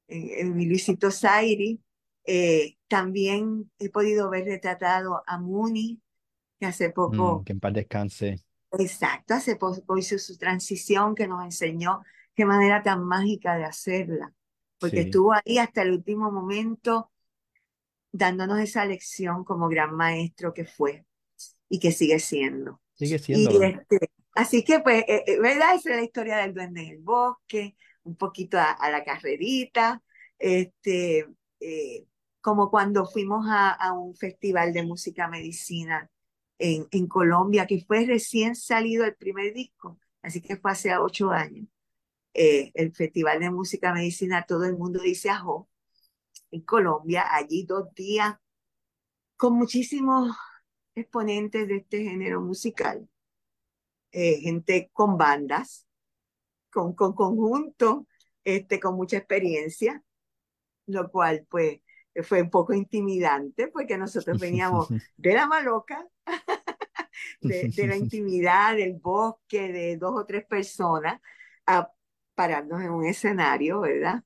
[0.07, 1.81] en, en mi Luisito Zairi,
[2.25, 6.01] eh, también he podido ver retratado a Muni,
[6.59, 7.39] que hace poco...
[7.39, 8.43] Mm, que en paz descanse.
[8.71, 12.01] Exacto, hace poco hizo su transición que nos enseñó
[12.33, 14.33] qué manera tan mágica de hacerla,
[14.79, 17.12] porque estuvo ahí hasta el último momento
[18.13, 21.06] dándonos esa lección como gran maestro que fue
[21.67, 22.80] y que sigue siendo.
[22.93, 23.62] Sigue siendo.
[23.62, 25.76] Este, así que, pues, eh, eh, ¿verdad?
[25.76, 30.02] Esa es la historia del duende en el bosque, un poquito a, a la carrerita,
[30.38, 31.28] este,
[31.60, 32.06] eh,
[32.39, 36.10] como cuando fuimos a, a, un festival de música medicina
[36.60, 41.31] en, en, Colombia, que fue recién salido el primer disco, así que fue hace ocho
[41.31, 41.67] años.
[42.35, 45.69] Eh, el Festival de Música Medicina, todo el mundo dice ajo,
[46.54, 48.35] en Colombia, allí dos días,
[49.35, 50.35] con muchísimos
[50.93, 53.10] exponentes de este género musical,
[54.12, 55.87] eh, gente con bandas,
[56.71, 58.08] con, con conjunto,
[58.43, 60.04] este, con mucha experiencia,
[60.85, 61.81] lo cual pues
[62.21, 66.08] fue un poco intimidante porque nosotros veníamos de la maloca,
[67.41, 71.19] de, de, la intimidad, del bosque, de dos o tres personas,
[71.65, 71.91] a
[72.35, 74.23] pararnos en un escenario, ¿verdad?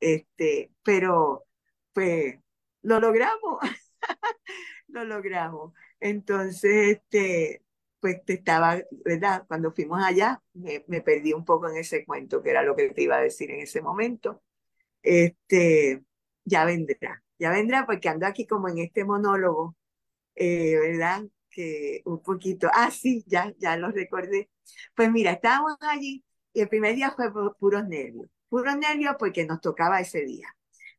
[0.00, 1.46] Este, pero
[1.92, 2.36] pues
[2.82, 3.58] lo logramos,
[4.88, 5.74] lo logramos.
[6.00, 7.62] Entonces, este,
[8.00, 9.44] pues te estaba, ¿verdad?
[9.48, 12.90] Cuando fuimos allá, me, me, perdí un poco en ese cuento, que era lo que
[12.90, 14.42] te iba a decir en ese momento.
[15.02, 16.02] Este,
[16.44, 19.76] ya vendrá, ya vendrá porque ando aquí como en este monólogo,
[20.34, 21.24] eh, ¿verdad?
[21.50, 24.50] Que un poquito, ah, sí, ya, ya lo recordé.
[24.94, 29.60] Pues mira, estábamos allí y el primer día fue puros nervios, puros nervios porque nos
[29.60, 30.48] tocaba ese día.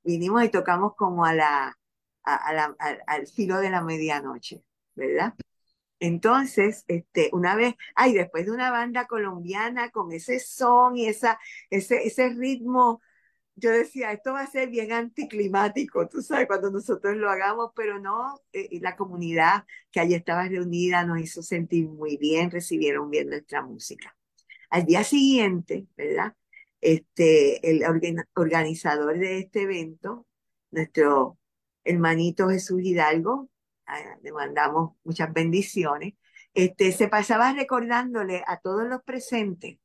[0.04, 1.78] Vinimos y tocamos como a la,
[2.24, 2.76] a, la,
[3.08, 4.64] al filo de la medianoche,
[4.96, 5.34] ¿verdad?
[6.00, 11.40] Entonces, este, una vez, ay, después de una banda colombiana con ese son y esa,
[11.70, 13.02] ese, ese ritmo,
[13.56, 18.00] yo decía, esto va a ser bien anticlimático, tú sabes, cuando nosotros lo hagamos, pero
[18.00, 23.30] no, eh, la comunidad que allí estaba reunida nos hizo sentir muy bien, recibieron bien
[23.30, 24.16] nuestra música.
[24.70, 26.36] Al día siguiente, ¿verdad?
[26.84, 27.82] Este, el
[28.36, 30.28] organizador de este evento,
[30.70, 31.40] nuestro
[31.86, 33.50] hermanito Jesús Hidalgo,
[34.22, 36.16] le mandamos muchas bendiciones,
[36.54, 39.78] este, se pasaba recordándole a todos los presentes.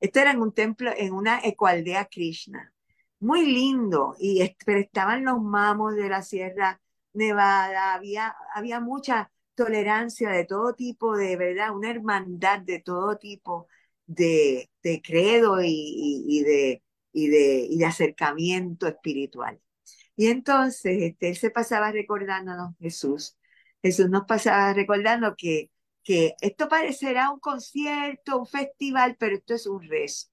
[0.00, 2.74] Esto era en un templo, en una ecualdea Krishna.
[3.20, 6.78] Muy lindo, y estaban los mamos de la Sierra
[7.14, 13.66] Nevada, había, había mucha tolerancia de todo tipo, de verdad, una hermandad de todo tipo
[14.08, 16.82] de, de credo y, y, de,
[17.12, 19.60] y, de, y de acercamiento espiritual.
[20.16, 23.36] Y entonces este, él se pasaba recordándonos, Jesús,
[23.82, 25.70] Jesús nos pasaba recordando que,
[26.02, 30.28] que esto parecerá un concierto, un festival, pero esto es un rezo,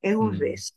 [0.00, 0.38] es un mm.
[0.38, 0.74] rezo.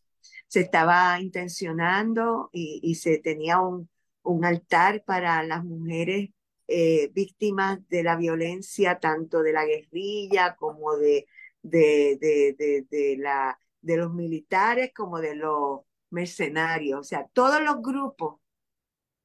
[0.48, 3.88] Se estaba intencionando y, se tenía un,
[4.24, 6.32] un, altar para las mujeres
[6.68, 11.28] eh, víctimas de la violencia, tanto de la guerrilla como de,
[11.62, 17.82] de, de, de, la, de los militares, como de los mercenarios, o sea, todos los
[17.82, 18.40] grupos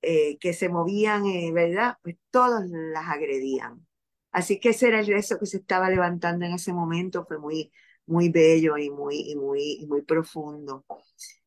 [0.02, 1.96] eh, que se movían, eh, ¿verdad?
[2.02, 3.86] Pues todos las agredían.
[4.32, 7.72] Así que ese era el rezo que se estaba levantando en ese momento, fue muy,
[8.06, 10.84] muy bello y muy, y muy, muy profundo.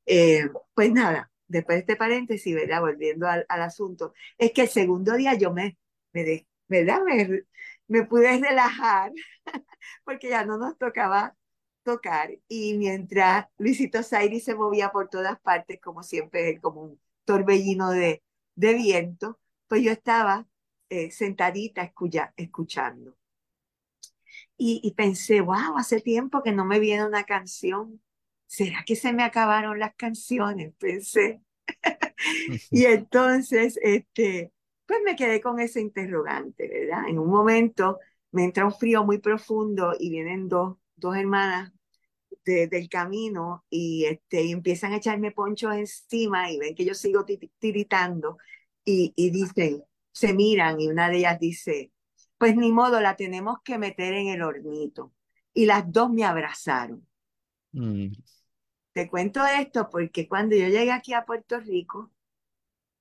[0.06, 2.82] Eh, pues nada, después de este paréntesis, ¿verdad?
[2.82, 5.78] Volviendo al, asunto, es que el segundo día yo me,
[6.14, 7.02] me ¿verdad?
[7.06, 7.44] Me,
[7.88, 9.12] me pude relajar
[10.04, 11.36] porque ya no nos tocaba
[11.84, 17.92] tocar y mientras Luisito Zairi se movía por todas partes, como siempre, como un torbellino
[17.92, 18.24] de,
[18.56, 20.48] de viento, pues yo estaba
[20.90, 21.94] eh, sentadita
[22.36, 23.18] escuchando.
[24.58, 28.02] Y, y, pensé, wow, hace tiempo que no me viene una canción.
[28.48, 30.74] ¿Será que se me acabaron las canciones?
[30.80, 31.42] Pensé.
[32.72, 34.52] y entonces, este,
[34.88, 37.08] pues me quedé con ese interrogante, ¿verdad?
[37.10, 38.00] En un momento
[38.32, 41.72] me entra un frío muy profundo y vienen dos, dos hermanas
[42.46, 47.26] del camino y, este, y empiezan a echarme ponchos encima y ven que yo sigo
[47.60, 48.38] tiritando
[48.86, 49.84] y, y dicen,
[50.14, 51.92] se miran y una de ellas dice,
[52.38, 55.14] pues ni modo, la tenemos que meter en el hornito.
[55.54, 57.08] Y las dos me abrazaron.
[57.72, 58.14] Mm.
[58.94, 62.12] Te cuento esto porque cuando yo llegué aquí a Puerto Rico,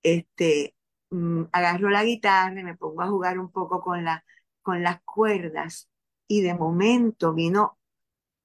[0.03, 0.76] este,
[1.11, 4.25] mm, agarro la guitarra y me pongo a jugar un poco con, la,
[4.63, 5.89] con las cuerdas
[6.29, 7.79] y de momento vino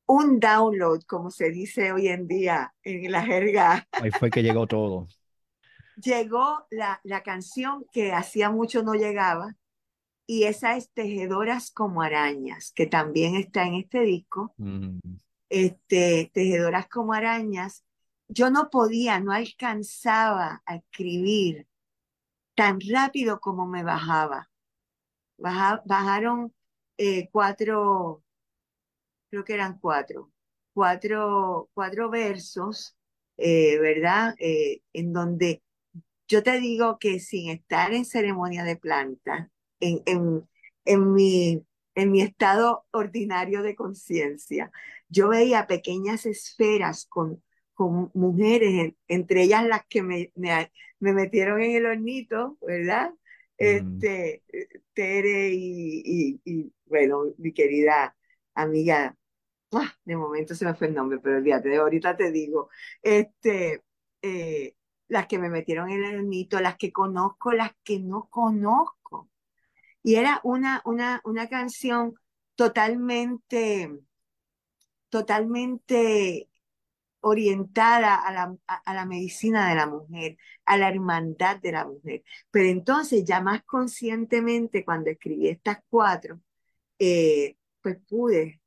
[0.05, 3.88] un download, como se dice hoy en día en la jerga.
[3.91, 5.07] Ahí fue que llegó todo.
[5.95, 9.55] llegó la, la canción que hacía mucho no llegaba,
[10.32, 14.53] y esa es Tejedoras como arañas, que también está en este disco.
[14.55, 14.99] Mm.
[15.49, 17.84] Este, Tejedoras como arañas.
[18.30, 21.68] Yo no podía, no alcanzaba a escribir
[22.62, 24.47] tan rápido como me bajaba.
[25.38, 26.53] bajaron
[26.95, 28.24] eh, cuatro,
[29.32, 30.32] creo que eran cuatro,
[30.72, 32.95] cuatro, cuatro versos,
[33.38, 34.36] eh, ¿verdad?
[34.38, 35.64] Eh, en donde
[36.28, 39.49] yo te digo que sin estar en ceremonia de planta,
[39.80, 40.47] en, en,
[40.86, 44.72] en, mi, en mi estado ordinario de conciencia,
[45.09, 47.41] yo veía pequeñas esferas con,
[47.90, 50.70] con mujeres, entre ellas las que me, me,
[51.00, 53.12] metieron en el hornito, ¿verdad?
[53.12, 53.16] Mm.
[53.58, 54.44] Este,
[54.94, 58.16] Tere y, y, bueno, mi querida
[58.54, 59.16] amiga
[59.74, 62.70] Ah, de momento se me fue el nombre, pero olvídate, ahorita te digo,
[63.02, 63.84] este,
[64.22, 64.76] eh,
[65.08, 69.30] las que me metieron en el mito, las que conozco, las que no conozco.
[70.04, 72.16] Y era una, una, una canción
[72.56, 73.90] totalmente,
[75.10, 76.50] totalmente
[77.22, 82.24] orientada a la, a, la, medicina de la mujer, a la hermandad de la mujer.
[82.50, 86.40] Pero entonces, ya más conscientemente, cuando escribí estas cuatro,
[87.00, 88.62] eh, pues pude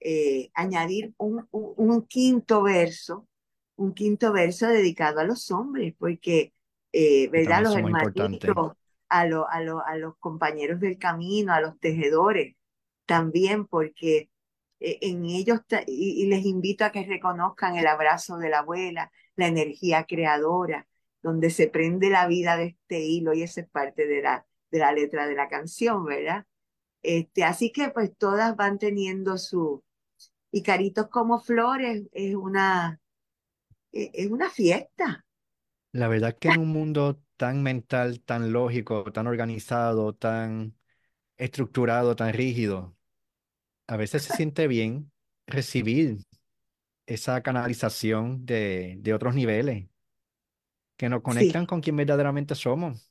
[0.00, 3.28] eh, añadir un, un, quinto verso,
[3.76, 6.52] un quinto verso dedicado a los hombres, porque,
[6.92, 7.62] eh, ¿verdad?
[7.62, 8.72] Los hermanitos,
[9.08, 12.56] a, a, a los compañeros del camino, a los tejedores,
[13.04, 14.29] también porque
[14.80, 19.46] en ellos, y, y, les invito a que reconozcan el abrazo de la abuela, la
[19.46, 20.86] energía creadora,
[21.22, 24.78] donde se prende la vida de este hilo y esa es parte de la, de
[24.78, 26.46] la letra de la canción, ¿verdad?
[27.02, 29.84] Este, así que pues todas van teniendo su...
[30.52, 33.00] Y Caritos como Flores es una,
[33.92, 35.24] e, es una fiesta.
[35.92, 40.76] La verdad que en un mundo tan mental, tan lógico, tan organizado, tan
[41.36, 42.96] estructurado, tan rígido,
[43.90, 45.12] a veces se siente bien
[45.46, 46.18] recibir
[47.06, 49.88] esa canalización de, de otros niveles
[50.96, 53.10] que nos Sí, conectan con quien verdaderamente somos,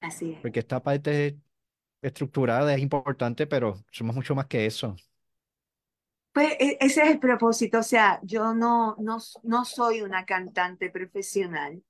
[0.00, 0.40] así es.
[0.40, 1.38] porque esta parte
[2.02, 4.96] estructurada es importante, pero somos mucho más que eso.
[6.32, 10.88] Pues e- ese es el propósito, o sea, yo no, no, no soy una cantante
[10.90, 11.82] profesional,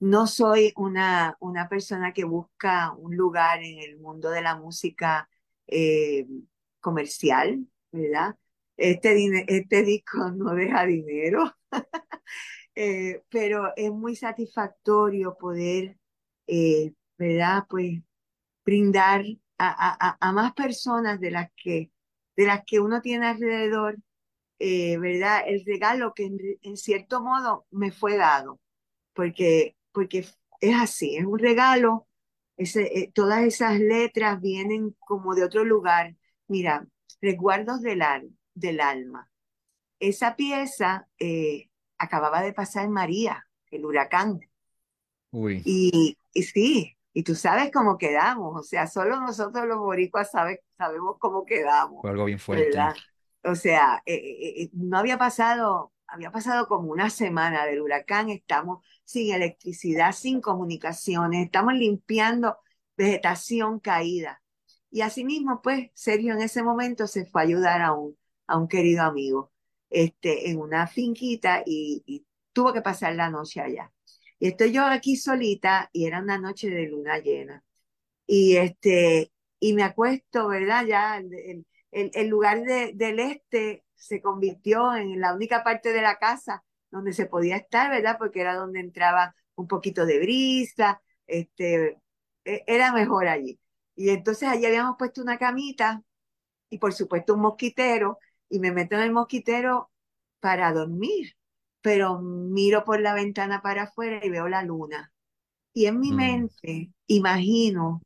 [0.00, 5.28] no soy una, una persona que busca un lugar en el mundo de la música
[5.68, 6.26] eh,
[6.80, 8.36] comercial, ¿verdad?
[8.76, 11.52] Este, este disco no deja dinero,
[12.74, 15.98] eh, pero es muy satisfactorio poder,
[16.46, 17.64] eh, ¿verdad?
[17.68, 18.00] Pues
[18.64, 19.24] brindar
[19.58, 21.90] a, más personas de las que,
[22.36, 23.98] de las que uno tiene alrededor,
[24.58, 25.42] eh, ¿verdad?
[25.46, 26.30] El regalo que
[26.62, 28.60] en, cierto modo me fue dado,
[29.14, 30.26] porque, porque
[30.60, 32.06] es así, es un regalo.
[32.56, 36.16] Eh, todas esas letras vienen como de otro lugar.
[36.48, 36.86] Mira,
[37.20, 39.30] resguardos del, al- del alma.
[40.00, 44.40] Esa pieza eh, acababa de pasar en María, el huracán.
[45.32, 50.30] Uy, Y, y sí, y tú sabes cómo quedamos, o sea, solo nosotros los boricuas
[50.30, 52.64] sabe- sabemos cómo quedamos, fue algo bien fuerte.
[52.70, 52.94] ¿verdad?
[53.44, 58.30] O sea, eh, eh, eh, no había pasado, había pasado como una semana del huracán,
[58.30, 62.56] estamos sin electricidad, sin comunicaciones, estamos limpiando
[62.96, 64.42] vegetación caída.
[64.90, 68.16] Y asimismo, pues, Sergio en ese momento se fue a ayudar a un,
[68.46, 69.52] a un querido amigo
[69.90, 73.92] este, en una finquita y, tuvo que pasar la noche allá.
[74.40, 77.62] Y estoy yo aquí solita y era una noche de luna llena.
[78.26, 80.84] Y este, y me acuesto, ¿verdad?
[80.86, 86.18] Ya el, el- lugar de- del este se convirtió en la única parte de la
[86.18, 88.16] casa donde se podía estar, ¿verdad?
[88.18, 91.98] Porque era donde entraba un poquito de brisa, este,
[92.44, 93.58] e- era mejor allí.
[93.98, 96.04] Y entonces allí habíamos puesto una camita
[96.70, 98.18] y por supuesto un mosquitero
[98.48, 99.90] y me meto en el mosquitero
[100.40, 101.36] para dormir,
[101.82, 105.12] pero miro por la ventana para afuera y veo la luna.
[105.74, 108.02] Y en mi Mm, mente imagino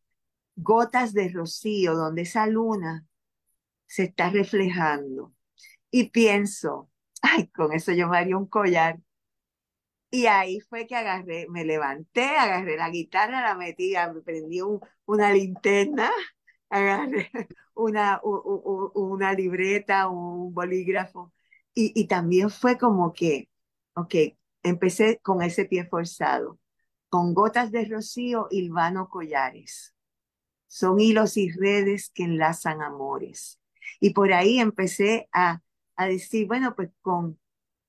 [0.56, 3.06] gotas de rocío donde esa luna
[3.86, 5.34] se está reflejando.
[5.90, 6.90] Y pienso,
[7.22, 9.00] ay, con eso yo me haría un collar.
[10.12, 14.80] Y ahí fue que agarré, me levanté, agarré la guitarra, la metí, me prendí un-
[15.06, 16.10] una linterna,
[16.70, 17.30] agarré
[17.74, 21.32] una, u- u- una libreta, un bolígrafo.
[21.74, 23.50] Y, y también fue como que,
[23.94, 24.14] ok,
[24.62, 26.58] empecé con ese pie forzado,
[27.10, 29.94] con gotas de rocío, hilvano collares.
[30.68, 33.60] Son hilos y redes que enlazan amores.
[34.00, 35.62] Y por ahí empecé a,
[35.96, 37.38] a decir, bueno, pues con,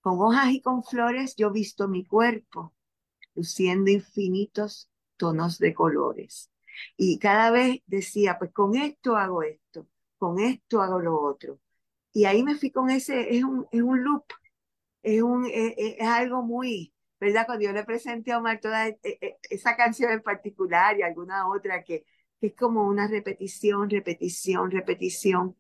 [0.03, 2.73] con hojas y con flores yo visto mi cuerpo,
[3.35, 6.51] luciendo infinitos tonos de colores.
[6.97, 9.87] Y cada vez decía, pues con esto hago esto,
[10.17, 11.61] con esto hago lo otro.
[12.11, 14.25] Y ahí me fui con ese, es un, es un loop,
[15.03, 17.45] es, un, es, algo muy, ¿verdad?
[17.45, 21.47] Cuando yo le presenté a Omar toda e- e- esa canción en particular y alguna
[21.47, 22.05] otra que,
[22.41, 25.55] que es como una repetición, repetición, repetición,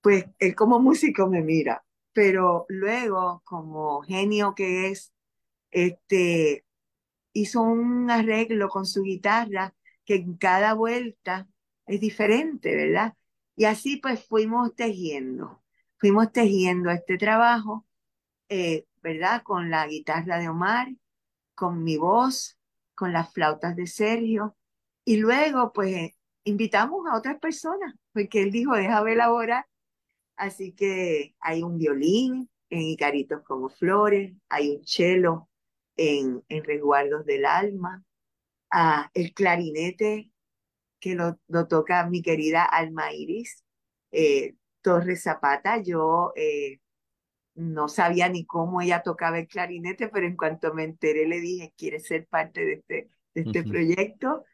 [0.00, 1.84] pues él como músico me mira,
[2.18, 5.12] pero luego como genio que es,
[5.70, 6.66] este,
[7.32, 9.72] hizo un arreglo con su guitarra
[10.04, 11.46] que en cada vuelta
[11.86, 13.14] es diferente, ¿verdad?
[13.54, 15.62] Y así pues fuimos tejiendo,
[15.98, 17.86] fuimos tejiendo este trabajo,
[18.48, 19.44] eh, ¿verdad?
[19.44, 20.88] Con la guitarra de Omar,
[21.54, 22.58] con mi voz,
[22.96, 24.56] con las flautas de Sergio,
[25.04, 29.67] y luego pues eh, invitamos a otras personas, porque él dijo, déjame elaborar,
[30.38, 35.48] así que hay un violín en Icaritos como Flores, hay un cello
[35.96, 38.04] en, en Resguardos del Alma,
[38.70, 40.30] ah, el clarinete
[41.00, 43.64] que lo, lo toca mi querida Alma Iris
[44.12, 45.82] eh, Torres Zapata.
[45.82, 46.80] Yo eh,
[47.54, 51.74] no sabía ni cómo ella tocaba el clarinete, pero en cuanto me enteré le dije,
[51.76, 54.44] ¿quieres ser parte de este, de este proyecto?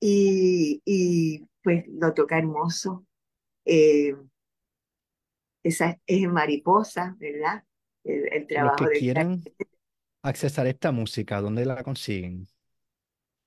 [0.00, 3.06] Y, y pues lo toca hermoso.
[3.64, 4.16] Eh,
[5.62, 7.64] esa es en mariposa, ¿verdad?
[8.04, 9.68] El, el Los trabajo que quieran clarinete.
[10.22, 12.48] accesar esta música, ¿dónde la consiguen?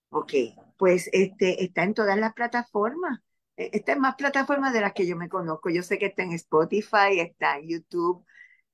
[0.09, 0.33] Ok,
[0.77, 3.19] pues este, está en todas las plataformas.
[3.57, 5.69] eh, esta es más plataformas de las que yo me conozco.
[5.69, 8.25] Yo sé que está en Spotify, está en YouTube.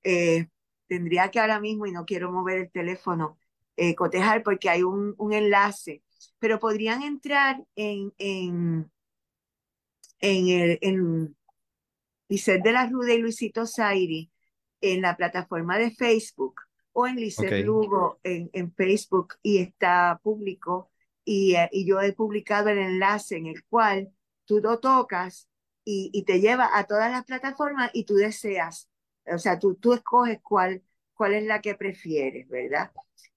[0.02, 0.48] Eh,
[0.86, 3.38] tendría que ahora mismo, y no quiero mover el teléfono,
[3.76, 6.02] eh, cotejar porque hay un, un, enlace,
[6.38, 8.90] pero podrían entrar en, en,
[10.20, 11.36] en, el, en
[12.30, 14.30] de la Ruda y Luisito Zairi
[14.80, 16.60] en la plataforma de Facebook
[16.92, 20.90] o en Lisset Lugo en, en, Facebook y está público
[21.24, 24.10] y, y yo he publicado el enlace en el cual
[24.44, 25.48] tú lo tocas
[25.84, 28.88] y, y, te lleva a todas las plataformas y tú deseas,
[29.26, 30.82] o sea, tú, tú escoges cuál,
[31.14, 32.92] cuál es la que prefieres, ¿verdad?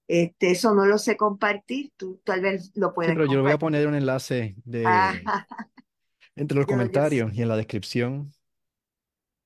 [0.06, 3.52] Este, eso no lo sé compartir, tú tal vez lo puedes sí, pero yo voy
[3.52, 4.84] a poner un enlace de,
[6.36, 8.32] entre los yo, comentarios y en la descripción.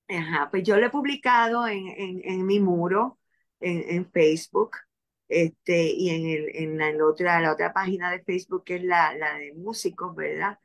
[0.09, 3.19] Ajá, pues yo lo he publicado en, en, en mi muro,
[3.61, 4.77] en, en, Facebook,
[5.29, 9.15] este, y en, el, en la, otra, la otra página de Facebook, que es la,
[9.15, 10.59] la de músicos, ¿verdad?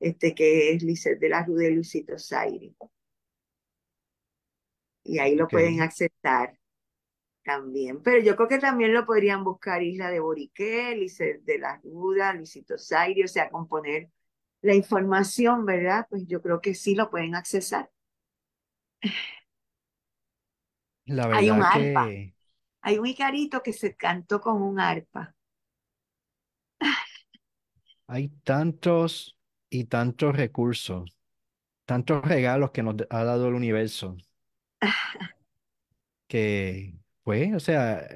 [0.00, 2.74] este que es Lizeth de la Ruda y Luisito Zairi.
[5.04, 5.56] Y ahí lo okay.
[5.56, 6.58] pueden aceptar
[7.44, 8.02] también.
[8.02, 12.32] Pero yo creo que también lo podrían buscar Isla de Boriqué, Lizeth de la Ruda,
[12.34, 14.10] Luisito Zairi, o sea, componer
[14.62, 16.06] la información, ¿verdad?
[16.08, 17.90] Pues yo creo que sí lo pueden accesar.
[21.06, 21.96] La verdad Hay un que...
[21.96, 22.08] arpa.
[22.82, 25.34] Hay un Icarito que se cantó con un arpa.
[28.06, 29.36] Hay tantos
[29.68, 31.16] y tantos recursos,
[31.84, 34.16] tantos regalos que nos ha dado el universo,
[36.26, 38.06] que, pues, o sea,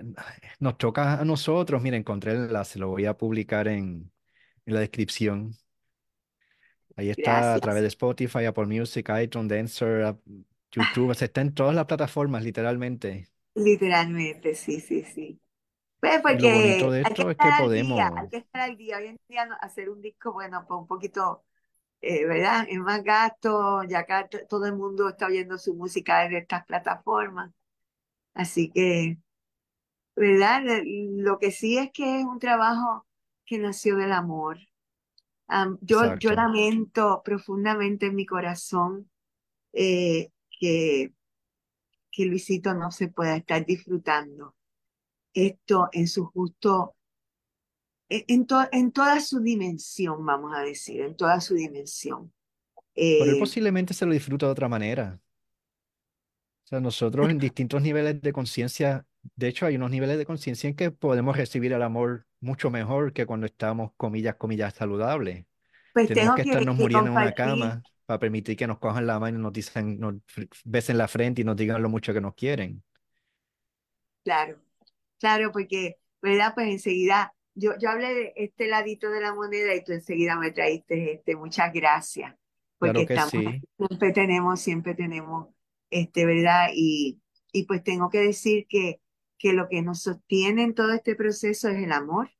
[0.58, 1.82] nos toca a nosotros.
[1.82, 4.10] Mira, encontré el enlace, lo voy a publicar en,
[4.66, 5.54] en la descripción.
[6.96, 10.16] Ahí está a través de Spotify, Apple Music, iTunes, Dancer,
[10.74, 13.28] YouTube, o sea, está en todas las plataformas, literalmente.
[13.54, 15.40] Literalmente, sí, sí, sí.
[16.00, 18.00] Pues lo porque bonito de hay que esto es que día, hay podemos,
[18.30, 18.98] que estar al día.
[18.98, 21.44] Hoy en día hacer un disco, bueno, pues un poquito,
[22.02, 22.66] eh, ¿verdad?
[22.68, 27.52] Es más gasto, ya acá todo el mundo está oyendo su música desde estas plataformas.
[28.34, 29.18] Así que,
[30.14, 30.62] ¿verdad?
[30.84, 33.06] Lo que sí es que es un trabajo
[33.46, 34.58] que nació del amor.
[35.46, 39.10] Am, yo, lamento profundamente en mi corazón
[39.72, 41.12] eh, que,
[42.12, 44.54] que Luisito no se pueda estar disfrutando
[45.34, 46.96] esto en su justo,
[48.08, 52.32] en, en, to- en toda su dimensión, vamos a decir, en toda su dimensión.
[53.16, 55.20] Pero él Eh, posiblemente se lo disfruta de otra manera.
[56.64, 60.68] O sea, nosotros en distintos niveles de conciencia, de hecho, hay unos niveles de conciencia
[60.68, 65.44] en que podemos recibir el amor mucho mejor que cuando estamos, comillas, comillas, saludables.
[65.92, 68.78] pues Tenemos tengo que que, estarnos que muriendo en una cama para permitir que nos
[68.78, 71.88] cojan la mano y nos dicen, nos fr- besen la frente y nos digan lo
[71.88, 72.82] mucho que nos quieren.
[74.24, 74.60] claro,
[75.20, 76.52] claro, porque, ¿verdad?
[76.54, 80.52] Pues enseguida, yo, yo hablé de este ladito de la moneda y tú enseguida me
[80.52, 82.36] traíste este, muchas gracias,
[82.78, 83.64] porque Claro que estamos, sí.
[83.78, 85.48] siempre tenemos, siempre tenemos,
[85.90, 86.68] este, ¿verdad?
[86.74, 89.00] Y, y pues tengo que decir que,
[89.38, 92.30] que lo que nos sostiene en todo este proceso es el amor.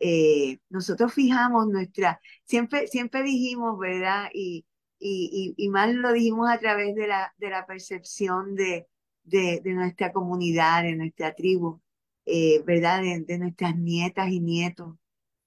[0.00, 4.30] Eh, nosotros fijamos nuestra, siempre, siempre dijimos, ¿verdad?
[4.32, 4.64] Y,
[4.98, 8.88] y, y, y más lo dijimos a través de la, de la percepción de,
[9.24, 11.80] de, nuestra comunidad, de nuestra tribu,
[12.26, 13.02] eh, ¿verdad?
[13.02, 14.96] De, de nuestras nietas y nietos.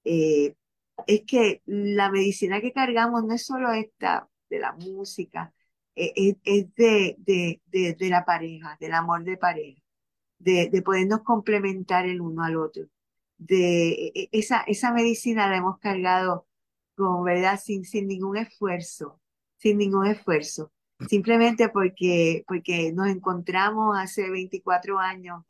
[0.04, 0.54] Eh,
[1.06, 5.52] es que la medicina que cargamos no es solo esta de la música,
[5.96, 6.36] es,
[6.76, 7.60] de, de,
[7.94, 9.80] de la pareja, del amor de pareja,
[10.38, 12.84] de, de podernos complementar el uno al otro
[13.38, 16.46] de e- e- esa, esa medicina la hemos cargado
[16.96, 19.20] con verdad sin, sin ningún esfuerzo,
[19.56, 20.72] sin ningún esfuerzo,
[21.04, 25.44] simplemente porque, porque nos encontramos hace 24 años,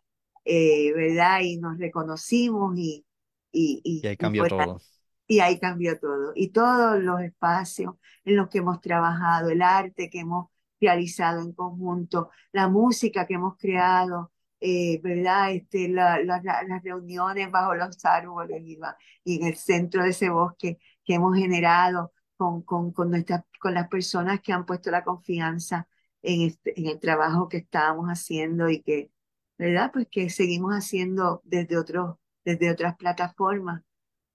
[0.45, 1.41] eh, ¿verdad?
[1.43, 3.07] Y nos reconocimos y,
[3.53, 4.83] y, Y y, ahí cambió todo.
[5.27, 6.33] y ahí cambió todo.
[6.35, 10.49] Y todos los espacios en los que hemos trabajado, el arte que hemos
[10.81, 14.33] realizado en conjunto, la música que hemos creado,
[14.67, 15.53] eh, ¿verdad?
[15.53, 18.79] Este, la- la- la- las reuniones bajo los árboles y,
[19.25, 23.75] y en el centro de ese bosque que hemos generado con, con, con, nuestras, con
[23.75, 25.89] las personas que han puesto la confianza
[26.23, 29.11] en, este, en el trabajo que estábamos haciendo y que,
[29.59, 29.91] ¿verdad?
[29.93, 33.83] Pues que seguimos haciendo desde otros, desde otras plataformas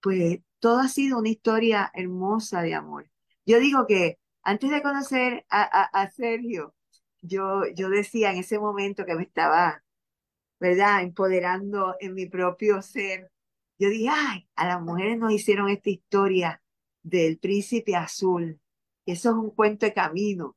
[0.02, 3.10] pues todo ha sido una historia hermosa de amor.
[3.46, 6.76] Yo digo que antes de conocer a, a, a Sergio,
[7.22, 9.84] yo, yo decía en ese momento que me estaba,
[10.60, 13.32] ¿verdad?, empoderando en mi propio ser.
[13.80, 16.62] Yo dije, ay, a las mujeres nos hicieron esta historia
[17.04, 18.60] del príncipe azul.
[19.06, 20.56] Eso es un cuento de camino.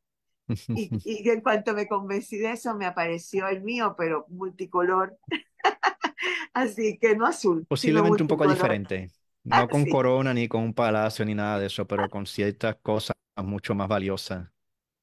[0.74, 5.18] Y, y en cuanto me convencí de eso, me apareció el mío, pero multicolor.
[6.55, 9.12] Así que no azul, Posiblemente un poco diferente.
[9.44, 12.76] No con Sí, corona, ni con un palacio, ni nada de eso, pero con ciertas
[12.76, 14.48] cosas mucho más valiosas.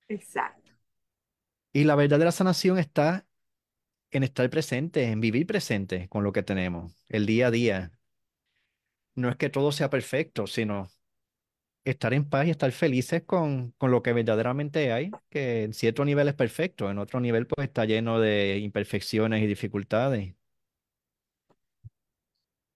[0.08, 0.72] exacto.
[1.74, 3.26] Y la verdadera sanación está
[4.12, 7.92] en estar presente, en vivir presente con lo que tenemos, el día a día.
[9.16, 10.90] No es que todo sea perfecto, sino
[11.86, 16.06] estar en paz y estar felices con, con lo que verdaderamente hay, que en cierto
[16.06, 20.36] nivel es perfecto, en otro nivel pues está lleno de imperfecciones y dificultades.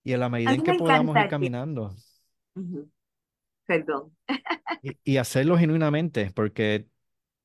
[0.03, 1.95] Y en la A medida en que podamos ir caminando
[3.65, 4.11] Perdón.
[4.81, 6.87] y, y hacerlo genuinamente, porque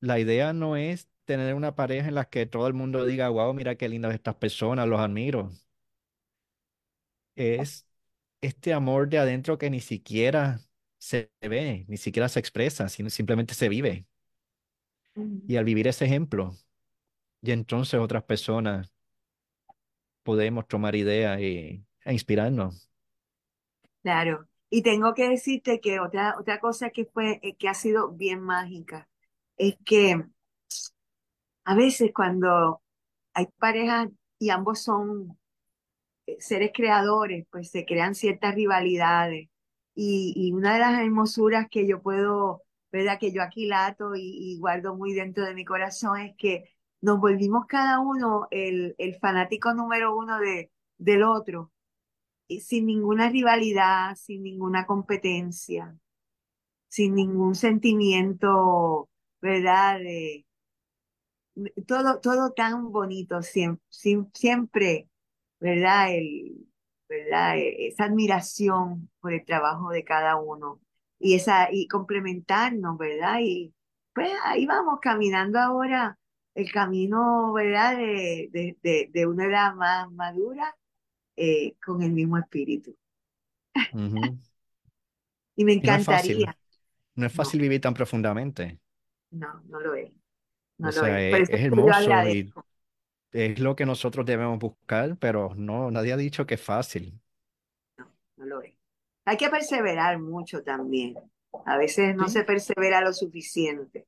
[0.01, 3.53] la idea no es tener una pareja en la que todo el mundo diga, wow,
[3.53, 5.51] mira qué lindas estas personas, los admiro.
[7.35, 7.85] Es
[8.41, 10.59] este amor de adentro que ni siquiera
[10.97, 14.07] se ve, ni siquiera se expresa, sino simplemente se vive.
[15.47, 16.55] Y al vivir ese ejemplo,
[17.43, 18.91] y entonces otras personas
[20.23, 22.89] podemos tomar ideas y, e inspirarnos.
[24.01, 24.47] Claro.
[24.71, 28.41] Y tengo que decirte que otra, otra cosa que fue, eh, que ha sido bien
[28.41, 29.07] mágica,
[29.57, 30.25] es que
[31.69, 32.81] a veces cuando
[33.35, 34.09] hay parejas
[34.39, 35.37] y ambos son
[36.25, 39.49] eh, seres creadores, pues se crean ciertas rivalidades.
[39.93, 43.19] Y, una de las hermosuras que yo puedo, ¿verdad?
[43.19, 44.21] Que yo aquilato y,
[44.53, 46.63] y guardo muy dentro de mi corazón es que
[47.01, 51.71] nos volvimos cada uno el, fanático número uno de, del otro,
[52.47, 55.95] y sin ninguna rivalidad, sin ninguna competencia,
[56.87, 59.07] sin ningún sentimiento,
[59.39, 59.99] ¿verdad?
[59.99, 60.47] De,
[61.87, 63.83] todo, todo tan bonito, siempre,
[64.33, 65.09] siempre,
[65.59, 66.13] ¿verdad?
[66.15, 66.67] El,
[67.09, 67.57] ¿verdad?
[67.57, 70.81] E- Esa admiración por el trabajo de cada uno
[71.19, 73.39] y esa, y complementarnos, ¿verdad?
[73.41, 73.73] Y
[74.13, 76.17] pues ahí vamos caminando ahora
[76.55, 77.97] el camino, ¿verdad?
[77.97, 80.75] De, de, de, de una edad más madura
[81.37, 82.95] eh, con el mismo espíritu.
[85.55, 86.57] Y me Y no es fácil, encantaría,
[87.15, 88.79] no es no, fácil vivir tan profundamente.
[89.31, 90.11] no, no lo es,
[90.81, 91.23] O lo sea, es.
[91.29, 92.53] Por e- es, hermoso y
[93.31, 97.21] es lo que nosotros debemos buscar, pero no, nadie ha dicho que es fácil.
[97.97, 98.73] No, no lo es.
[99.25, 101.15] Hay que perseverar mucho también.
[101.65, 104.07] A veces no Sí, se persevera lo suficiente,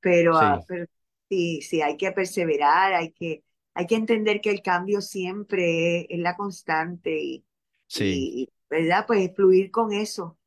[0.00, 0.86] pero, ah, sí, pero
[1.30, 3.44] sí, sí, hay que perseverar, hay que,
[3.74, 7.44] hay que entender que el cambio siempre es, es la constante y,
[7.88, 8.28] sí.
[8.42, 9.06] y, ¿verdad?
[9.06, 10.38] Pues fluir con eso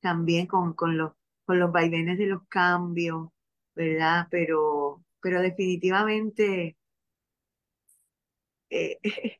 [0.00, 1.12] también, con, con los,
[1.46, 3.30] con los vaivenes de los cambios,
[3.74, 4.28] ¿verdad?
[4.30, 6.76] Pero, pero definitivamente
[8.70, 8.98] eh,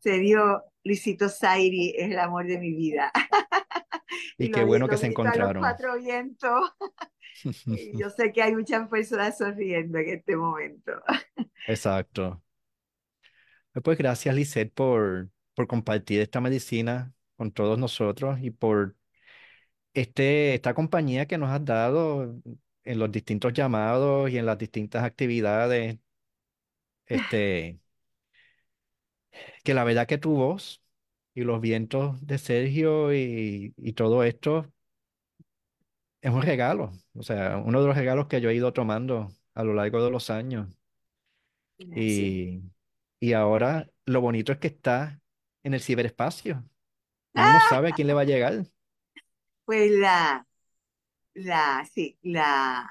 [0.00, 3.10] serio, Luisito Zairi es el amor de mi vida.
[4.38, 5.60] Y Y qué bueno que se encontraron.
[5.62, 6.72] cuatro vientos.
[7.66, 10.92] Y yo sé que hay muchas personas sonriendo en este momento.
[11.66, 12.40] Exacto.
[13.82, 18.94] Pues gracias, Lisette, por, por compartir esta medicina con todos nosotros y por
[19.94, 22.40] este, esta compañía que nos has dado
[22.84, 25.98] en los distintos llamados y en las distintas actividades.
[27.06, 27.78] Este,
[29.64, 30.82] que la verdad que tu voz
[31.34, 34.72] y los vientos de Sergio y, y todo esto
[36.22, 36.92] es un regalo.
[37.14, 40.10] O sea, uno de los regalos que yo he ido tomando a lo largo de
[40.10, 40.68] los años.
[41.78, 42.62] Y,
[43.20, 45.20] y ahora lo bonito es que está
[45.62, 46.64] en el ciberespacio.
[47.34, 48.66] Uno no Ah, sabe a quién le va a llegar.
[49.64, 50.46] pues la,
[51.34, 52.88] la, sí, la,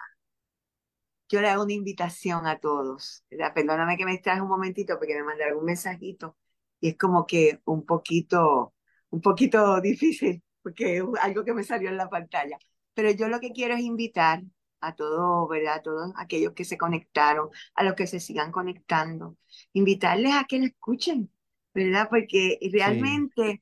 [1.29, 3.23] yo le hago una invitación a todos.
[3.29, 3.53] ¿verdad?
[3.53, 6.37] Perdóname que me extraje un momentito porque me mandaron un mensajito
[6.79, 8.73] y es como que un poquito,
[9.09, 12.57] un poquito difícil porque es algo que me salió en la pantalla.
[12.93, 14.43] Pero yo lo que quiero es invitar
[14.81, 15.75] a todos, ¿verdad?
[15.75, 19.37] A todos aquellos que se conectaron, a los que se sigan conectando,
[19.73, 21.31] invitarles a que lo escuchen,
[21.73, 22.07] ¿verdad?
[22.09, 23.61] Porque Sí, realmente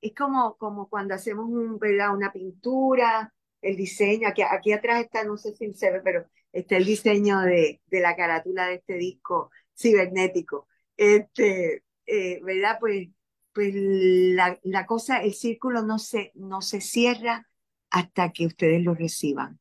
[0.00, 2.14] es como, como cuando hacemos un, ¿verdad?
[2.14, 6.76] una pintura, el diseño, aquí, aquí atrás está, no sé si se ve, pero está
[6.76, 10.68] el diseño de, de la carátula de este disco cibernético.
[10.96, 12.78] Este, eh, ¿verdad?
[12.80, 13.08] Pues,
[13.52, 17.48] pues la, la cosa, el círculo no se, no se cierra
[17.90, 19.58] hasta que ustedes lo reciban.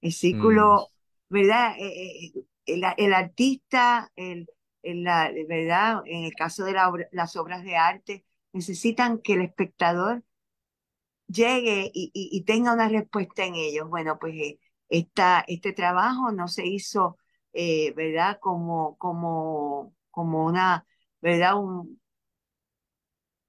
[0.00, 0.90] El mm, círculo,
[1.28, 1.74] ¿verdad?
[1.78, 4.46] Eh, eh, el, el artista, el,
[4.82, 6.02] el- la, ¿verdad?
[6.06, 10.22] En el caso de la obra- las obras de arte, necesitan que el espectador
[11.28, 13.88] llegue y, y- y tenga una respuesta en ellos.
[13.88, 14.58] Bueno, pues eh,
[14.88, 17.18] esta, este trabajo no se hizo,
[17.52, 18.38] eh, ¿verdad?
[18.40, 20.86] Como, como, como una,
[21.20, 21.56] ¿verdad?
[21.60, 22.00] Un,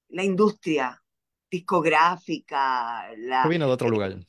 [0.10, 1.02] la industria
[1.50, 4.20] discográfica, la, viene de otro lugar.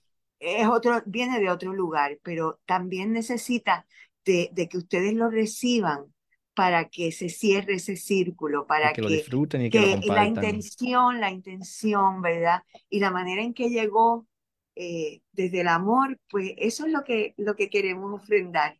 [0.40, 3.86] es otro, viene de otro lugar, pero también necesita
[4.24, 6.12] de, de que ustedes lo reciban
[6.59, 9.84] para que se cierre ese círculo, Y para que lo que, disfruten y que lo
[9.84, 10.26] que la compartan.
[10.26, 12.64] intención, la intención, ¿verdad?
[12.90, 14.26] Y la manera en que llegó
[14.74, 18.76] eh, desde el amor, pues eso es lo que, lo que queremos ofrendar.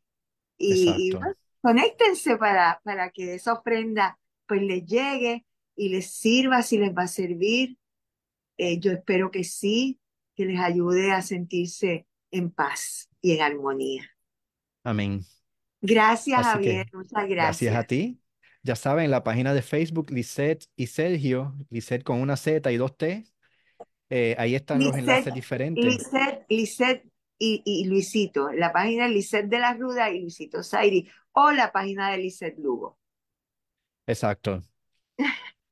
[0.57, 4.19] Y, y, bueno, conéctense para, para que esa ofrenda
[4.49, 7.79] pues les llegue y les sirva si les va a servir.
[8.57, 10.01] Eh, yo espero que sí,
[10.35, 14.11] que les ayude a sentirse en paz y en armonía.
[14.83, 15.21] Amén.
[15.81, 17.87] Gracias, Así Javier, que muchas gracias a gracias.
[17.87, 18.21] ti.
[18.63, 22.97] Ya saben, la página de Facebook, Lisette y Sergio, Lisette con una Z y dos
[22.97, 23.25] T,
[24.11, 25.85] eh, ahí están los enlaces diferentes.
[25.85, 27.05] Lisette, Lisette
[27.39, 31.71] y, y Luisito, la página de Lisette de la Ruda y Luisito Zairi, o la
[31.73, 32.99] página de Lisette Lugo.
[34.07, 34.63] Exacto.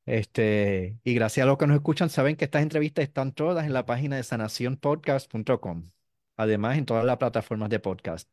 [0.05, 3.73] Este, y gracias a los que nos escuchan, saben que estas entrevistas están todas en
[3.73, 5.91] la página de sanacionpodcast.com.
[6.37, 8.29] Además, en todas las plataformas de podcast.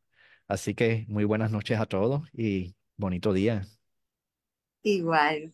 [0.48, 3.66] Así que muy buenas noches a todos y bonito día.
[4.82, 5.52] Igual.